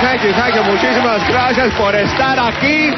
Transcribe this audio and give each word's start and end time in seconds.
thank 0.00 0.22
you, 0.24 0.32
thank 0.32 0.54
you. 0.54 0.62
Muchísimas 0.62 1.26
gracias 1.28 1.74
por 1.74 1.94
estar 1.94 2.38
aquí. 2.38 2.90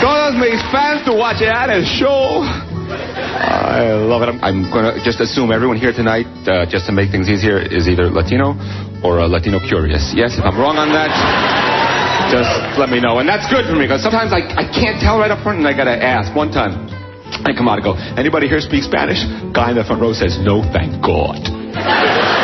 Todos 0.00 0.34
mis 0.34 0.60
fans 0.72 1.04
to 1.04 1.12
watch 1.12 1.42
Alex 1.42 1.86
show. 1.98 2.42
I 2.90 3.92
love 3.94 4.22
it. 4.22 4.28
I'm, 4.28 4.40
I'm 4.42 4.70
going 4.72 4.84
to 4.84 4.98
just 5.04 5.20
assume 5.20 5.52
everyone 5.52 5.76
here 5.76 5.92
tonight, 5.92 6.26
uh, 6.48 6.66
just 6.66 6.86
to 6.86 6.92
make 6.92 7.10
things 7.10 7.28
easier, 7.28 7.60
is 7.60 7.86
either 7.86 8.10
Latino 8.10 8.56
or 9.04 9.18
a 9.18 9.28
Latino 9.28 9.60
curious. 9.60 10.12
Yes, 10.16 10.36
if 10.38 10.44
I'm 10.44 10.58
wrong 10.58 10.76
on 10.76 10.90
that, 10.90 11.12
just 12.32 12.78
let 12.78 12.88
me 12.88 13.00
know. 13.00 13.18
And 13.18 13.28
that's 13.28 13.48
good 13.48 13.66
for 13.66 13.76
me 13.76 13.84
because 13.84 14.02
sometimes 14.02 14.32
I, 14.32 14.42
I 14.56 14.64
can't 14.72 14.98
tell 15.00 15.18
right 15.18 15.30
up 15.30 15.42
front 15.42 15.58
and 15.58 15.68
I 15.68 15.76
got 15.76 15.84
to 15.84 15.94
ask. 15.94 16.34
One 16.34 16.50
time, 16.50 16.88
I 17.46 17.52
come 17.54 17.68
out 17.68 17.78
and 17.78 17.84
go, 17.84 17.94
anybody 18.16 18.48
here 18.48 18.60
speak 18.60 18.82
Spanish? 18.82 19.22
Guy 19.52 19.70
in 19.70 19.76
the 19.76 19.84
front 19.84 20.02
row 20.02 20.12
says, 20.12 20.38
no, 20.40 20.62
thank 20.72 20.98
God. 21.04 22.39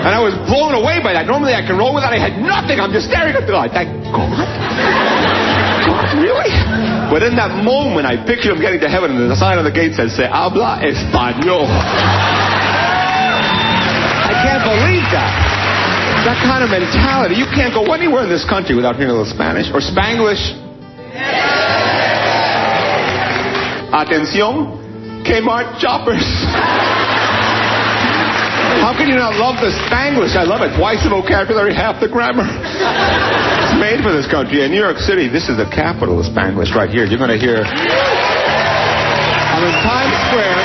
And 0.00 0.08
I 0.16 0.20
was 0.24 0.32
blown 0.48 0.72
away 0.72 1.04
by 1.04 1.12
that. 1.12 1.28
Normally 1.28 1.52
I 1.52 1.60
can 1.60 1.76
roll 1.76 1.92
with 1.92 2.02
that. 2.04 2.12
I 2.16 2.20
had 2.20 2.40
nothing. 2.40 2.80
I'm 2.80 2.88
just 2.88 3.12
staring 3.12 3.36
at 3.36 3.44
the 3.44 3.52
light. 3.52 3.76
Thank 3.76 3.92
God. 4.08 4.32
God, 5.84 6.16
really? 6.16 6.48
But 7.12 7.20
in 7.20 7.36
that 7.36 7.60
moment, 7.60 8.08
I 8.08 8.16
pictured 8.16 8.56
him 8.56 8.60
getting 8.64 8.80
to 8.80 8.88
heaven, 8.88 9.12
and 9.12 9.28
the 9.28 9.36
sign 9.36 9.60
on 9.60 9.64
the 9.64 9.74
gate 9.74 9.92
says, 9.92 10.16
"Se 10.16 10.24
habla 10.24 10.80
español." 10.80 11.68
I 14.24 14.32
can't 14.40 14.64
believe 14.64 15.04
that. 15.12 15.32
That 16.24 16.40
kind 16.44 16.64
of 16.64 16.70
mentality. 16.70 17.34
You 17.36 17.46
can't 17.52 17.72
go 17.72 17.92
anywhere 17.92 18.22
in 18.24 18.30
this 18.32 18.44
country 18.44 18.74
without 18.76 18.96
hearing 18.96 19.10
a 19.10 19.16
little 19.16 19.28
Spanish 19.28 19.68
or 19.72 19.80
Spanglish. 19.80 20.56
Atención, 23.92 24.80
Kmart 25.24 25.78
choppers. 25.80 26.24
How 28.80 28.96
can 28.96 29.12
you 29.12 29.20
not 29.20 29.36
love 29.36 29.60
the 29.60 29.68
Spanglish? 29.86 30.40
I 30.40 30.48
love 30.48 30.64
it. 30.64 30.72
Twice 30.80 31.04
the 31.04 31.12
vocabulary, 31.12 31.76
half 31.76 32.00
the 32.00 32.08
grammar. 32.08 32.48
It's 32.48 33.76
made 33.76 34.00
for 34.00 34.08
this 34.08 34.24
country. 34.24 34.64
In 34.64 34.72
New 34.72 34.80
York 34.80 34.96
City, 35.04 35.28
this 35.28 35.52
is 35.52 35.60
the 35.60 35.68
capital 35.68 36.16
of 36.16 36.24
Spanglish 36.24 36.72
right 36.72 36.88
here. 36.88 37.04
You're 37.04 37.20
going 37.20 37.30
to 37.30 37.38
hear. 37.38 37.60
I'm 37.60 39.62
in 39.68 39.76
Times 39.84 40.16
Square, 40.32 40.64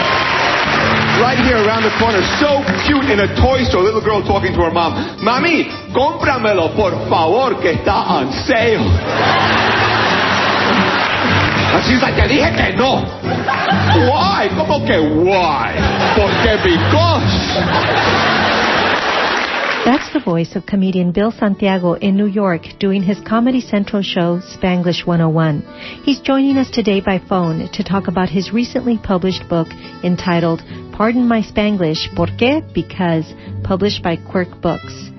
right 1.20 1.36
here 1.44 1.60
around 1.60 1.84
the 1.84 1.92
corner, 2.00 2.24
so 2.40 2.64
cute 2.88 3.12
in 3.12 3.20
a 3.20 3.28
toy 3.36 3.68
store. 3.68 3.84
Little 3.84 4.00
girl 4.00 4.24
talking 4.24 4.56
to 4.56 4.64
her 4.64 4.72
mom. 4.72 4.96
Mami, 5.20 5.68
cómpramelo 5.92 6.72
por 6.72 6.96
favor, 7.12 7.60
que 7.60 7.76
está 7.76 8.00
on 8.08 8.32
sale. 8.48 8.88
Te 12.26 12.34
dije 12.34 12.52
que 12.56 12.74
no. 12.78 13.04
Why? 14.08 14.50
¿Cómo 14.58 14.84
que 14.86 14.98
why? 15.00 15.76
Porque 16.16 16.58
because. 16.64 17.56
That's 19.86 20.12
the 20.14 20.22
voice 20.24 20.56
of 20.56 20.66
comedian 20.66 21.12
Bill 21.12 21.32
Santiago 21.32 21.94
in 21.94 22.16
New 22.18 22.26
York 22.26 22.64
doing 22.80 23.04
his 23.04 23.20
Comedy 23.20 23.62
Central 23.62 24.02
show 24.02 24.40
Spanglish 24.40 25.06
101. 25.06 25.62
He's 26.04 26.20
joining 26.22 26.58
us 26.58 26.72
today 26.72 27.02
by 27.02 27.20
phone 27.20 27.70
to 27.74 27.84
talk 27.84 28.08
about 28.08 28.30
his 28.30 28.52
recently 28.52 28.98
published 28.98 29.48
book 29.48 29.68
entitled 30.04 30.64
Pardon 30.94 31.28
My 31.28 31.42
Spanglish, 31.42 32.16
¿Por 32.16 32.28
qué? 32.28 32.64
Because, 32.74 33.32
published 33.64 34.02
by 34.02 34.16
Quirk 34.16 34.60
Books. 34.62 35.12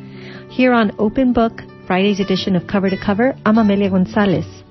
Here 0.51 0.73
on 0.73 0.91
Open 0.99 1.33
Book, 1.33 1.61
Friday's 1.87 2.19
edition 2.19 2.57
of 2.57 2.67
Cover 2.67 2.91
to 2.91 2.97
Cover, 2.97 3.37
I'm 3.45 3.59
Amelia 3.59 3.91
Gonzalez. 3.91 4.66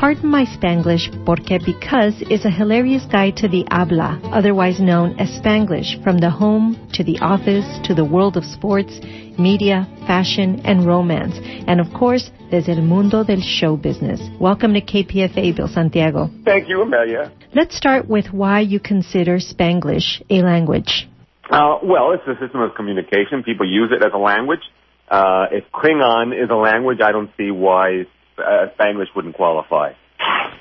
Pardon 0.00 0.30
My 0.30 0.46
Spanglish, 0.46 1.10
porque 1.26 1.60
because 1.62 2.22
is 2.30 2.46
a 2.46 2.50
hilarious 2.50 3.04
guide 3.04 3.36
to 3.36 3.48
the 3.48 3.66
habla, 3.70 4.18
otherwise 4.32 4.80
known 4.80 5.14
as 5.20 5.28
Spanglish, 5.28 6.02
from 6.02 6.16
the 6.16 6.30
home 6.30 6.88
to 6.94 7.04
the 7.04 7.18
office 7.18 7.66
to 7.84 7.94
the 7.94 8.02
world 8.02 8.38
of 8.38 8.44
sports, 8.46 8.98
media, 9.38 9.86
fashion, 10.06 10.62
and 10.64 10.86
romance, 10.86 11.38
and 11.68 11.82
of 11.82 11.92
course, 11.92 12.30
desde 12.50 12.70
el 12.70 12.80
mundo 12.80 13.22
del 13.24 13.42
show 13.42 13.76
business. 13.76 14.22
Welcome 14.40 14.72
to 14.72 14.80
KPFA, 14.80 15.54
Bill 15.54 15.68
Santiago. 15.68 16.30
Thank 16.46 16.70
you, 16.70 16.80
Amelia. 16.80 17.30
Let's 17.54 17.76
start 17.76 18.08
with 18.08 18.32
why 18.32 18.60
you 18.60 18.80
consider 18.80 19.36
Spanglish 19.36 20.22
a 20.30 20.40
language. 20.40 21.10
Uh, 21.50 21.76
well, 21.82 22.12
it's 22.12 22.26
a 22.26 22.40
system 22.42 22.62
of 22.62 22.74
communication. 22.74 23.42
People 23.44 23.70
use 23.70 23.92
it 23.92 24.02
as 24.02 24.12
a 24.14 24.18
language. 24.18 24.64
Uh, 25.10 25.48
if 25.52 25.64
Klingon 25.74 26.32
is 26.32 26.48
a 26.48 26.56
language, 26.56 27.00
I 27.04 27.12
don't 27.12 27.30
see 27.36 27.50
why 27.50 28.06
uh, 28.42 28.68
Spanglish 28.76 29.08
wouldn't 29.14 29.34
qualify. 29.34 29.92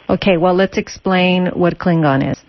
Okay, 0.09 0.37
well, 0.37 0.55
let's 0.55 0.77
explain 0.77 1.47
what 1.47 1.77
Klingon 1.77 2.31
is. 2.31 2.39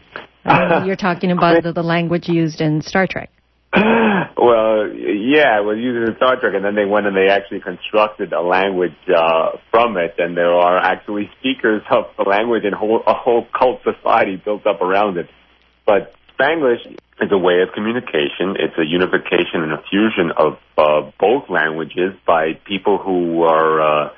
Uh, 0.44 0.82
you're 0.86 0.96
talking 0.96 1.30
about 1.30 1.62
the, 1.62 1.72
the 1.72 1.82
language 1.82 2.28
used 2.28 2.60
in 2.60 2.82
Star 2.82 3.06
Trek. 3.06 3.30
well, 3.74 4.88
yeah, 4.90 5.60
it 5.60 5.64
was 5.64 5.78
used 5.78 6.08
in 6.08 6.16
Star 6.16 6.40
Trek, 6.40 6.54
and 6.54 6.64
then 6.64 6.74
they 6.74 6.86
went 6.86 7.06
and 7.06 7.16
they 7.16 7.28
actually 7.28 7.60
constructed 7.60 8.32
a 8.32 8.40
language 8.40 8.96
uh, 9.14 9.58
from 9.70 9.96
it, 9.96 10.14
and 10.18 10.36
there 10.36 10.52
are 10.52 10.78
actually 10.78 11.30
speakers 11.38 11.82
of 11.90 12.04
the 12.16 12.24
language 12.24 12.64
and 12.64 12.74
whole, 12.74 13.02
a 13.06 13.14
whole 13.14 13.46
cult 13.56 13.80
society 13.84 14.40
built 14.42 14.66
up 14.66 14.80
around 14.80 15.18
it. 15.18 15.28
But 15.86 16.14
Spanglish 16.34 16.86
is 17.20 17.30
a 17.30 17.38
way 17.38 17.60
of 17.60 17.74
communication. 17.74 18.56
It's 18.56 18.76
a 18.78 18.86
unification 18.86 19.62
and 19.62 19.72
a 19.72 19.82
fusion 19.90 20.32
of 20.36 20.58
uh, 20.78 21.10
both 21.20 21.50
languages 21.50 22.14
by 22.26 22.54
people 22.64 22.98
who 22.98 23.42
are 23.42 23.80
uh, 23.80 24.10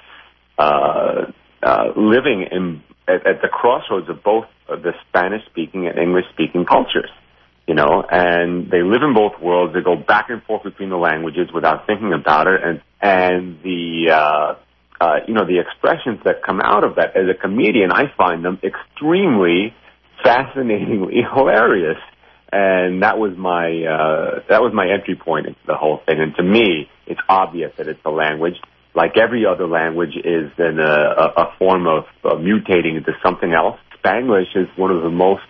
living 0.58 2.46
in 2.50 2.82
at, 3.08 3.26
at 3.26 3.42
the 3.42 3.48
crossroads 3.48 4.08
of 4.08 4.22
both 4.22 4.46
the 4.68 4.92
Spanish-speaking 5.08 5.86
and 5.86 5.98
English-speaking 5.98 6.64
cultures 6.64 7.10
you 7.66 7.74
know, 7.74 8.02
and 8.10 8.70
they 8.70 8.82
live 8.82 9.02
in 9.02 9.14
both 9.14 9.40
worlds. 9.40 9.74
They 9.74 9.82
go 9.82 9.96
back 9.96 10.26
and 10.30 10.42
forth 10.42 10.64
between 10.64 10.90
the 10.90 10.96
languages 10.96 11.48
without 11.54 11.86
thinking 11.86 12.12
about 12.12 12.46
it, 12.48 12.60
and 12.62 12.80
and 13.00 13.62
the 13.62 14.10
uh, 14.10 14.54
uh, 15.00 15.16
you 15.28 15.34
know 15.34 15.46
the 15.46 15.60
expressions 15.60 16.20
that 16.24 16.42
come 16.44 16.60
out 16.60 16.84
of 16.84 16.96
that. 16.96 17.16
As 17.16 17.28
a 17.30 17.34
comedian, 17.34 17.92
I 17.92 18.12
find 18.16 18.44
them 18.44 18.58
extremely 18.64 19.74
fascinatingly 20.24 21.22
hilarious, 21.34 21.98
and 22.52 23.02
that 23.02 23.18
was 23.18 23.36
my 23.36 23.66
uh, 23.66 24.42
that 24.48 24.60
was 24.60 24.72
my 24.74 24.90
entry 24.90 25.14
point 25.14 25.46
into 25.46 25.60
the 25.66 25.76
whole 25.76 26.00
thing. 26.04 26.20
And 26.20 26.34
to 26.36 26.42
me, 26.42 26.90
it's 27.06 27.20
obvious 27.28 27.72
that 27.78 27.86
it's 27.86 28.04
a 28.04 28.10
language. 28.10 28.56
Like 28.94 29.16
every 29.16 29.46
other 29.46 29.66
language 29.66 30.16
is 30.16 30.50
in 30.58 30.78
a, 30.78 31.32
a, 31.36 31.54
form 31.58 31.86
of 31.86 32.04
uh, 32.24 32.34
mutating 32.34 32.98
into 32.98 33.12
something 33.24 33.52
else. 33.52 33.78
Spanglish 33.98 34.54
is 34.54 34.68
one 34.76 34.90
of 34.90 35.02
the 35.02 35.10
most 35.10 35.42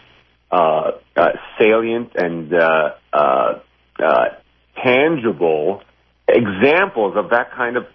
uh, 0.52 0.92
uh, 1.16 1.28
salient 1.58 2.12
and 2.14 2.52
uh, 2.54 2.90
uh, 3.12 3.60
uh, 3.98 4.24
tangible 4.84 5.82
examples 6.28 7.16
of 7.16 7.30
that 7.30 7.50
kind 7.56 7.76
of 7.76 7.86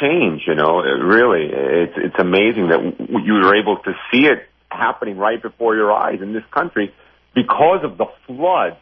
change. 0.00 0.42
You 0.46 0.54
know, 0.54 0.78
really, 0.80 1.48
it's 1.52 1.94
it's 1.96 2.18
amazing 2.18 2.68
that 2.68 2.96
you 2.98 3.34
were 3.34 3.54
able 3.56 3.76
to 3.76 3.92
see 4.10 4.26
it 4.26 4.48
happening 4.68 5.16
right 5.16 5.40
before 5.40 5.76
your 5.76 5.92
eyes 5.92 6.20
in 6.20 6.32
this 6.32 6.42
country 6.50 6.92
because 7.34 7.84
of 7.84 7.98
the 7.98 8.06
flood 8.26 8.76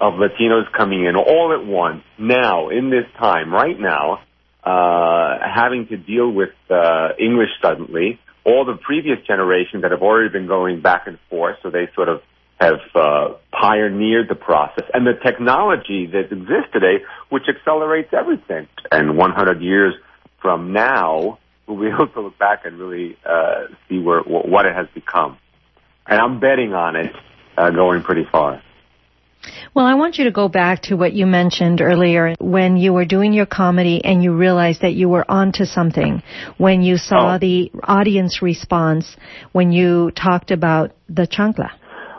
of 0.00 0.14
Latinos 0.14 0.70
coming 0.76 1.04
in 1.04 1.16
all 1.16 1.56
at 1.58 1.64
once 1.66 2.02
now 2.18 2.70
in 2.70 2.90
this 2.90 3.04
time 3.18 3.52
right 3.52 3.78
now, 3.78 4.20
uh, 4.64 5.38
having 5.42 5.86
to 5.88 5.96
deal 5.96 6.30
with 6.30 6.50
uh, 6.70 7.10
English 7.18 7.50
suddenly 7.62 8.20
all 8.44 8.64
the 8.64 8.74
previous 8.74 9.18
generations 9.26 9.82
that 9.82 9.90
have 9.90 10.02
already 10.02 10.30
been 10.30 10.46
going 10.46 10.80
back 10.80 11.06
and 11.06 11.18
forth, 11.28 11.56
so 11.62 11.70
they 11.70 11.88
sort 11.94 12.08
of 12.08 12.22
have 12.60 12.80
uh, 12.94 13.28
pioneered 13.52 14.28
the 14.28 14.34
process 14.34 14.84
and 14.92 15.06
the 15.06 15.14
technology 15.24 16.06
that 16.06 16.30
exists 16.30 16.70
today, 16.72 17.02
which 17.30 17.44
accelerates 17.48 18.12
everything. 18.12 18.68
And 18.92 19.16
100 19.16 19.62
years 19.62 19.94
from 20.42 20.72
now, 20.72 21.38
we'll 21.66 21.80
be 21.80 21.86
able 21.94 22.08
to 22.08 22.20
look 22.20 22.38
back 22.38 22.64
and 22.64 22.78
really 22.78 23.16
uh, 23.24 23.66
see 23.88 23.98
where 23.98 24.20
what 24.20 24.66
it 24.66 24.74
has 24.74 24.86
become. 24.94 25.38
And 26.06 26.20
I'm 26.20 26.40
betting 26.40 26.74
on 26.74 26.96
it 26.96 27.14
uh, 27.56 27.70
going 27.70 28.02
pretty 28.02 28.26
far. 28.30 28.62
Well, 29.74 29.86
I 29.86 29.94
want 29.94 30.18
you 30.18 30.24
to 30.24 30.30
go 30.30 30.48
back 30.48 30.82
to 30.82 30.96
what 30.96 31.12
you 31.12 31.26
mentioned 31.26 31.80
earlier 31.80 32.34
when 32.40 32.76
you 32.76 32.92
were 32.92 33.04
doing 33.04 33.32
your 33.32 33.46
comedy 33.46 34.04
and 34.04 34.22
you 34.22 34.34
realized 34.34 34.82
that 34.82 34.92
you 34.94 35.08
were 35.08 35.24
onto 35.30 35.64
something. 35.64 36.22
When 36.58 36.82
you 36.82 36.96
saw 36.96 37.34
Oh. 37.34 37.38
the 37.38 37.70
audience 37.84 38.42
response 38.42 39.16
when 39.52 39.72
you 39.72 40.10
talked 40.10 40.50
about 40.50 40.92
the 41.08 41.26
chancla. 41.26 41.70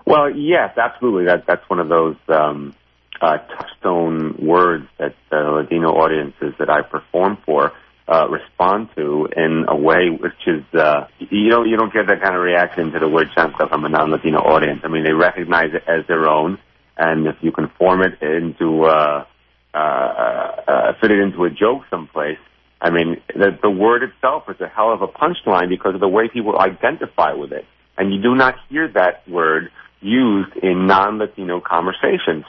Well, 0.06 0.36
yes, 0.36 0.78
absolutely. 0.78 1.26
That 1.26 1.46
that's 1.46 1.70
one 1.70 1.80
of 1.80 1.90
those 1.90 2.16
um, 2.28 2.74
uh, 3.22 3.38
touchstone 3.38 4.36
words 4.42 4.88
that 4.98 5.16
uh, 5.32 5.52
Latino 5.52 5.90
audiences 5.90 6.54
that 6.58 6.70
I 6.70 6.82
perform 6.82 7.38
for 7.46 7.72
uh, 8.08 8.28
respond 8.30 8.90
to 8.96 9.28
in 9.36 9.66
a 9.68 9.76
way 9.76 10.10
which 10.10 10.42
is 10.48 10.64
uh, 10.74 11.06
you 11.20 11.50
don't 11.50 11.70
you 11.70 11.78
don't 11.78 11.94
get 11.94 12.08
that 12.08 12.22
kind 12.22 12.36
of 12.36 12.42
reaction 12.42 12.92
to 12.92 13.00
the 13.00 13.08
word 13.08 13.28
chancla 13.38 13.70
from 13.70 13.86
a 13.86 13.90
non-Latino 13.90 14.40
audience. 14.40 14.82
I 14.84 14.88
mean, 14.88 15.04
they 15.04 15.14
recognize 15.14 15.74
it 15.74 15.84
as 15.88 16.06
their 16.08 16.28
own, 16.28 16.58
and 17.02 17.26
if 17.26 17.36
you 17.42 17.52
can 17.52 17.68
form 17.80 18.02
it 18.04 18.22
into 18.22 18.84
uh, 18.84 19.26
uh, 19.74 19.78
uh, 19.78 20.94
fit 21.02 21.12
it 21.12 21.20
into 21.20 21.44
a 21.46 21.50
joke 21.50 21.82
someplace. 21.90 22.38
I 22.80 22.92
mean, 22.92 23.22
the, 23.28 23.58
the 23.62 23.70
word 23.70 24.04
itself 24.04 24.44
is 24.50 24.62
a 24.62 24.68
hell 24.68 24.94
of 24.94 25.02
a 25.02 25.08
punchline 25.08 25.70
because 25.70 25.96
of 25.96 26.02
the 26.02 26.08
way 26.08 26.30
people 26.32 26.60
identify 26.60 27.34
with 27.34 27.52
it. 27.52 27.66
And 27.98 28.14
you 28.14 28.22
do 28.22 28.36
not 28.36 28.56
hear 28.70 28.88
that 28.94 29.28
word 29.28 29.72
used 30.00 30.56
in 30.58 30.88
non-Latino 30.88 31.62
conversations. 31.62 32.46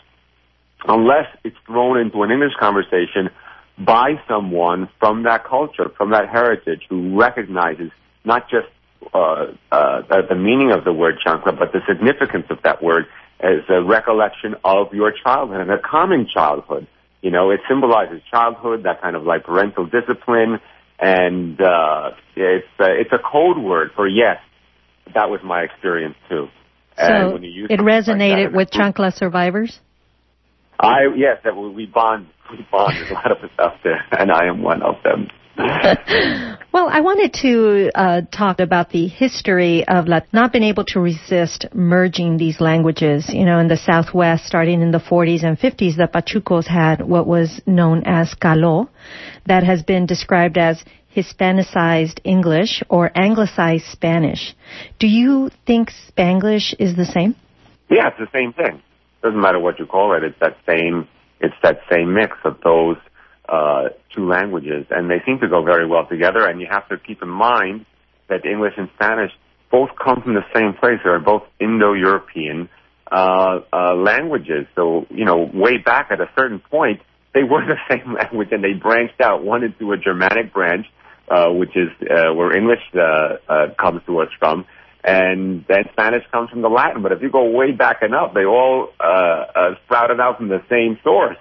Unless 0.86 1.26
it's 1.44 1.56
thrown 1.66 1.98
into 1.98 2.22
an 2.22 2.30
English 2.30 2.54
conversation 2.58 3.30
by 3.78 4.20
someone 4.28 4.88
from 4.98 5.22
that 5.24 5.44
culture, 5.44 5.90
from 5.96 6.10
that 6.10 6.28
heritage, 6.28 6.82
who 6.88 7.18
recognizes 7.18 7.90
not 8.24 8.50
just 8.50 8.66
uh, 9.14 9.46
uh, 9.70 10.02
the 10.28 10.34
meaning 10.34 10.72
of 10.72 10.84
the 10.84 10.92
word 10.92 11.16
chancla, 11.24 11.58
but 11.58 11.72
the 11.72 11.80
significance 11.88 12.46
of 12.50 12.60
that 12.62 12.82
word 12.82 13.06
as 13.42 13.68
a 13.68 13.82
recollection 13.82 14.54
of 14.64 14.92
your 14.92 15.12
childhood 15.12 15.60
and 15.60 15.70
a 15.70 15.78
common 15.78 16.28
childhood. 16.32 16.86
You 17.20 17.30
know, 17.30 17.50
it 17.50 17.60
symbolizes 17.68 18.20
childhood, 18.30 18.84
that 18.84 19.00
kind 19.00 19.16
of 19.16 19.24
like 19.24 19.44
parental 19.44 19.86
discipline, 19.86 20.58
and 20.98 21.60
uh, 21.60 22.10
it's 22.36 22.66
uh, 22.80 22.86
it's 22.90 23.12
a 23.12 23.18
code 23.18 23.58
word 23.58 23.90
for 23.94 24.08
yes. 24.08 24.38
That 25.14 25.30
was 25.30 25.40
my 25.44 25.62
experience 25.62 26.16
too. 26.28 26.48
So 26.96 27.36
it 27.36 27.80
resonated 27.80 28.46
like 28.46 28.54
with 28.54 28.70
chancla 28.70 29.12
survivors. 29.14 29.78
I 30.78 31.06
yes, 31.16 31.38
that 31.44 31.56
we 31.56 31.86
bond 31.86 32.26
we 32.50 32.66
bond. 32.70 32.96
There's 32.96 33.10
a 33.10 33.14
lot 33.14 33.30
of 33.30 33.38
us 33.38 33.50
out 33.58 33.76
there, 33.82 34.04
and 34.12 34.30
I 34.30 34.46
am 34.46 34.62
one 34.62 34.82
of 34.82 34.96
them. 35.02 35.28
well, 36.72 36.88
I 36.88 37.00
wanted 37.00 37.34
to 37.42 37.90
uh, 37.94 38.22
talk 38.32 38.60
about 38.60 38.90
the 38.90 39.06
history 39.06 39.86
of 39.86 40.06
not 40.32 40.52
being 40.52 40.64
able 40.64 40.84
to 40.86 41.00
resist 41.00 41.66
merging 41.74 42.38
these 42.38 42.58
languages. 42.58 43.28
You 43.28 43.44
know, 43.44 43.58
in 43.58 43.68
the 43.68 43.76
Southwest, 43.76 44.46
starting 44.46 44.80
in 44.80 44.92
the 44.92 44.98
40s 44.98 45.44
and 45.44 45.58
50s, 45.58 45.96
the 45.96 46.08
Pachucos 46.08 46.66
had 46.66 47.02
what 47.06 47.26
was 47.26 47.60
known 47.66 48.02
as 48.06 48.34
Calo, 48.34 48.88
that 49.46 49.62
has 49.62 49.82
been 49.82 50.06
described 50.06 50.56
as 50.56 50.82
Hispanicized 51.14 52.20
English 52.24 52.82
or 52.88 53.10
Anglicized 53.14 53.84
Spanish. 53.92 54.54
Do 54.98 55.06
you 55.06 55.50
think 55.66 55.90
Spanglish 56.08 56.74
is 56.78 56.96
the 56.96 57.04
same? 57.04 57.36
Yeah, 57.90 58.08
it's 58.08 58.18
the 58.18 58.30
same 58.32 58.54
thing. 58.54 58.80
Doesn't 59.22 59.38
matter 59.38 59.58
what 59.58 59.78
you 59.78 59.84
call 59.84 60.16
it. 60.16 60.24
It's 60.24 60.38
that 60.40 60.56
same. 60.66 61.06
It's 61.40 61.54
that 61.62 61.80
same 61.92 62.14
mix 62.14 62.38
of 62.44 62.56
those 62.64 62.96
uh, 63.52 63.90
two 64.14 64.26
languages, 64.26 64.86
and 64.90 65.10
they 65.10 65.20
seem 65.26 65.38
to 65.40 65.48
go 65.48 65.62
very 65.62 65.86
well 65.86 66.06
together. 66.06 66.46
And 66.48 66.60
you 66.60 66.66
have 66.70 66.88
to 66.88 66.96
keep 66.96 67.22
in 67.22 67.28
mind 67.28 67.84
that 68.28 68.46
English 68.46 68.72
and 68.78 68.88
Spanish 68.94 69.30
both 69.70 69.90
come 70.02 70.22
from 70.22 70.34
the 70.34 70.44
same 70.54 70.72
place. 70.72 71.00
They're 71.04 71.20
both 71.20 71.42
Indo-European 71.60 72.70
uh, 73.10 73.60
uh, 73.70 73.94
languages. 73.94 74.66
So 74.74 75.06
you 75.10 75.26
know, 75.26 75.50
way 75.52 75.76
back 75.76 76.08
at 76.10 76.20
a 76.20 76.30
certain 76.34 76.60
point, 76.60 77.02
they 77.34 77.42
were 77.42 77.60
the 77.66 77.76
same 77.90 78.14
language, 78.14 78.48
and 78.52 78.64
they 78.64 78.72
branched 78.72 79.20
out 79.20 79.44
one 79.44 79.64
into 79.64 79.92
a 79.92 79.98
Germanic 79.98 80.54
branch, 80.54 80.86
uh, 81.28 81.50
which 81.50 81.76
is 81.76 81.90
uh, 82.00 82.32
where 82.32 82.56
English 82.56 82.80
uh, 82.94 83.36
uh, 83.48 83.74
comes 83.78 84.00
to 84.06 84.20
us 84.20 84.28
from, 84.38 84.64
and 85.04 85.66
then 85.68 85.84
Spanish 85.92 86.24
comes 86.32 86.48
from 86.48 86.62
the 86.62 86.70
Latin. 86.70 87.02
But 87.02 87.12
if 87.12 87.20
you 87.20 87.30
go 87.30 87.50
way 87.50 87.72
back 87.72 88.02
enough, 88.02 88.32
they 88.32 88.46
all 88.46 88.88
uh, 88.98 89.04
uh, 89.04 89.74
sprouted 89.84 90.20
out 90.20 90.38
from 90.38 90.48
the 90.48 90.62
same 90.70 90.98
source 91.04 91.36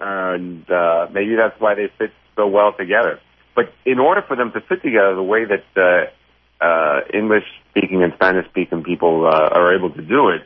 and 0.00 0.70
uh, 0.70 1.08
maybe 1.12 1.36
that's 1.36 1.60
why 1.60 1.74
they 1.74 1.88
fit 1.98 2.12
so 2.36 2.46
well 2.46 2.72
together. 2.72 3.20
But 3.54 3.72
in 3.84 3.98
order 3.98 4.22
for 4.22 4.36
them 4.36 4.52
to 4.52 4.60
fit 4.60 4.82
together 4.82 5.14
the 5.14 5.22
way 5.22 5.44
that 5.44 5.64
uh, 5.76 6.64
uh, 6.64 7.00
English-speaking 7.12 8.02
and 8.02 8.12
Spanish-speaking 8.14 8.84
people 8.84 9.26
uh, 9.26 9.48
are 9.52 9.74
able 9.74 9.90
to 9.90 10.02
do 10.02 10.28
it, 10.30 10.42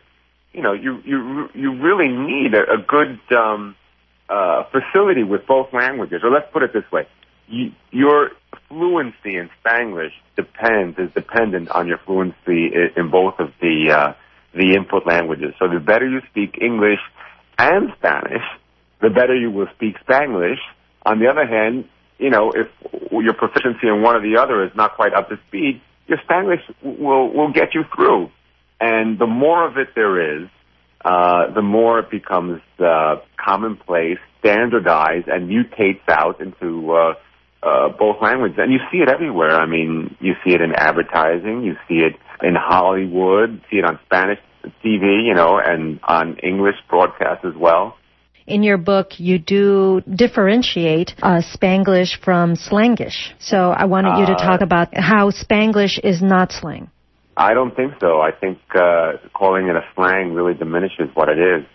you 0.52 0.62
know, 0.62 0.72
you 0.72 1.02
you 1.04 1.48
you 1.54 1.82
really 1.82 2.08
need 2.08 2.54
a, 2.54 2.74
a 2.74 2.78
good 2.78 3.18
um, 3.36 3.74
uh, 4.28 4.64
facility 4.70 5.24
with 5.24 5.46
both 5.46 5.72
languages. 5.72 6.20
Or 6.22 6.30
let's 6.30 6.50
put 6.52 6.62
it 6.62 6.72
this 6.72 6.90
way: 6.92 7.06
you, 7.48 7.72
your 7.90 8.30
fluency 8.68 9.36
in 9.36 9.50
Spanglish 9.60 10.12
depends 10.36 10.98
is 10.98 11.10
dependent 11.12 11.70
on 11.70 11.88
your 11.88 11.98
fluency 11.98 12.72
in, 12.96 13.10
both 13.10 13.34
of 13.40 13.52
the 13.60 13.90
uh, 13.90 14.12
the 14.54 14.74
input 14.74 15.06
languages. 15.06 15.54
So 15.58 15.68
the 15.68 15.80
better 15.80 16.08
you 16.08 16.20
speak 16.30 16.58
English 16.60 17.00
and 17.58 17.92
Spanish, 17.98 18.42
the 19.00 19.10
better 19.10 19.34
you 19.34 19.50
will 19.50 19.68
speak 19.74 19.96
Spanglish. 20.06 20.60
On 21.06 21.18
the 21.18 21.28
other 21.28 21.46
hand, 21.46 21.88
you 22.18 22.30
know, 22.30 22.52
if 22.52 22.68
your 23.10 23.34
proficiency 23.34 23.88
in 23.88 24.02
one 24.02 24.16
or 24.16 24.22
the 24.22 24.40
other 24.40 24.64
is 24.64 24.70
not 24.74 24.94
quite 24.96 25.12
up 25.14 25.28
to 25.28 25.38
speed, 25.48 25.80
your 26.06 26.18
Spanglish 26.18 26.62
will 26.82 27.32
will 27.32 27.52
get 27.52 27.74
you 27.74 27.84
through. 27.94 28.30
And 28.80 29.18
the 29.18 29.26
more 29.26 29.66
of 29.66 29.76
it 29.78 29.88
there 29.94 30.42
is, 30.42 30.48
uh, 31.04 31.52
the 31.54 31.62
more 31.62 32.00
it 32.00 32.10
becomes 32.10 32.60
uh, 32.78 33.16
commonplace, 33.36 34.18
standardized, 34.40 35.28
and 35.28 35.48
mutates 35.48 36.08
out 36.08 36.40
into 36.40 36.92
uh, 36.92 37.14
uh, 37.62 37.88
both 37.98 38.16
languages. 38.20 38.58
And 38.60 38.72
you 38.72 38.80
see 38.92 38.98
it 38.98 39.08
everywhere. 39.08 39.52
I 39.52 39.66
mean, 39.66 40.16
you 40.20 40.34
see 40.44 40.54
it 40.54 40.60
in 40.60 40.74
advertising, 40.74 41.62
you 41.62 41.76
see 41.88 42.00
it 42.00 42.16
in 42.42 42.54
Hollywood, 42.54 43.62
see 43.70 43.78
it 43.78 43.84
on 43.84 43.98
Spanish 44.06 44.38
TV, 44.84 45.26
you 45.26 45.34
know, 45.34 45.58
and 45.62 46.00
on 46.04 46.36
English 46.38 46.76
broadcasts 46.88 47.44
as 47.44 47.54
well 47.54 47.96
in 48.46 48.62
your 48.62 48.76
book, 48.76 49.18
you 49.18 49.38
do 49.38 50.02
differentiate 50.02 51.14
uh, 51.22 51.40
Spanglish 51.54 52.22
from 52.22 52.56
Slangish. 52.56 53.32
So 53.38 53.70
I 53.70 53.86
wanted 53.86 54.18
you 54.20 54.26
to 54.26 54.34
talk 54.34 54.60
uh, 54.60 54.64
about 54.64 54.88
how 54.94 55.30
Spanglish 55.30 55.98
is 56.02 56.20
not 56.22 56.52
slang. 56.52 56.90
I 57.36 57.54
don't 57.54 57.74
think 57.74 57.94
so. 58.00 58.20
I 58.20 58.30
think 58.30 58.58
uh, 58.74 59.14
calling 59.34 59.68
it 59.68 59.76
a 59.76 59.82
slang 59.94 60.34
really 60.34 60.54
diminishes 60.54 61.08
what 61.14 61.28
it 61.28 61.38
is. 61.38 61.66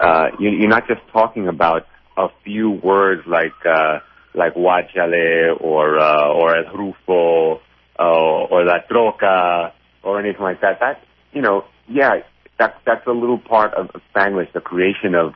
Uh, 0.00 0.28
you, 0.38 0.50
you're 0.50 0.68
not 0.68 0.86
just 0.86 1.00
talking 1.12 1.48
about 1.48 1.86
a 2.16 2.28
few 2.44 2.70
words 2.70 3.22
like 3.26 3.52
uh, 3.68 3.98
like 4.34 4.54
guachale 4.54 5.60
or 5.60 5.98
uh, 5.98 6.28
or 6.28 6.56
el 6.56 6.72
rufo 6.74 7.60
or 7.98 8.64
la 8.64 8.78
troca 8.90 9.72
or 10.02 10.20
anything 10.20 10.42
like 10.42 10.60
that. 10.62 10.80
That 10.80 11.02
you 11.32 11.42
know, 11.42 11.64
yeah, 11.88 12.20
that 12.58 12.76
that's 12.86 13.06
a 13.06 13.12
little 13.12 13.38
part 13.38 13.74
of 13.74 13.90
Spanglish, 14.14 14.52
the 14.52 14.60
creation 14.60 15.14
of 15.14 15.34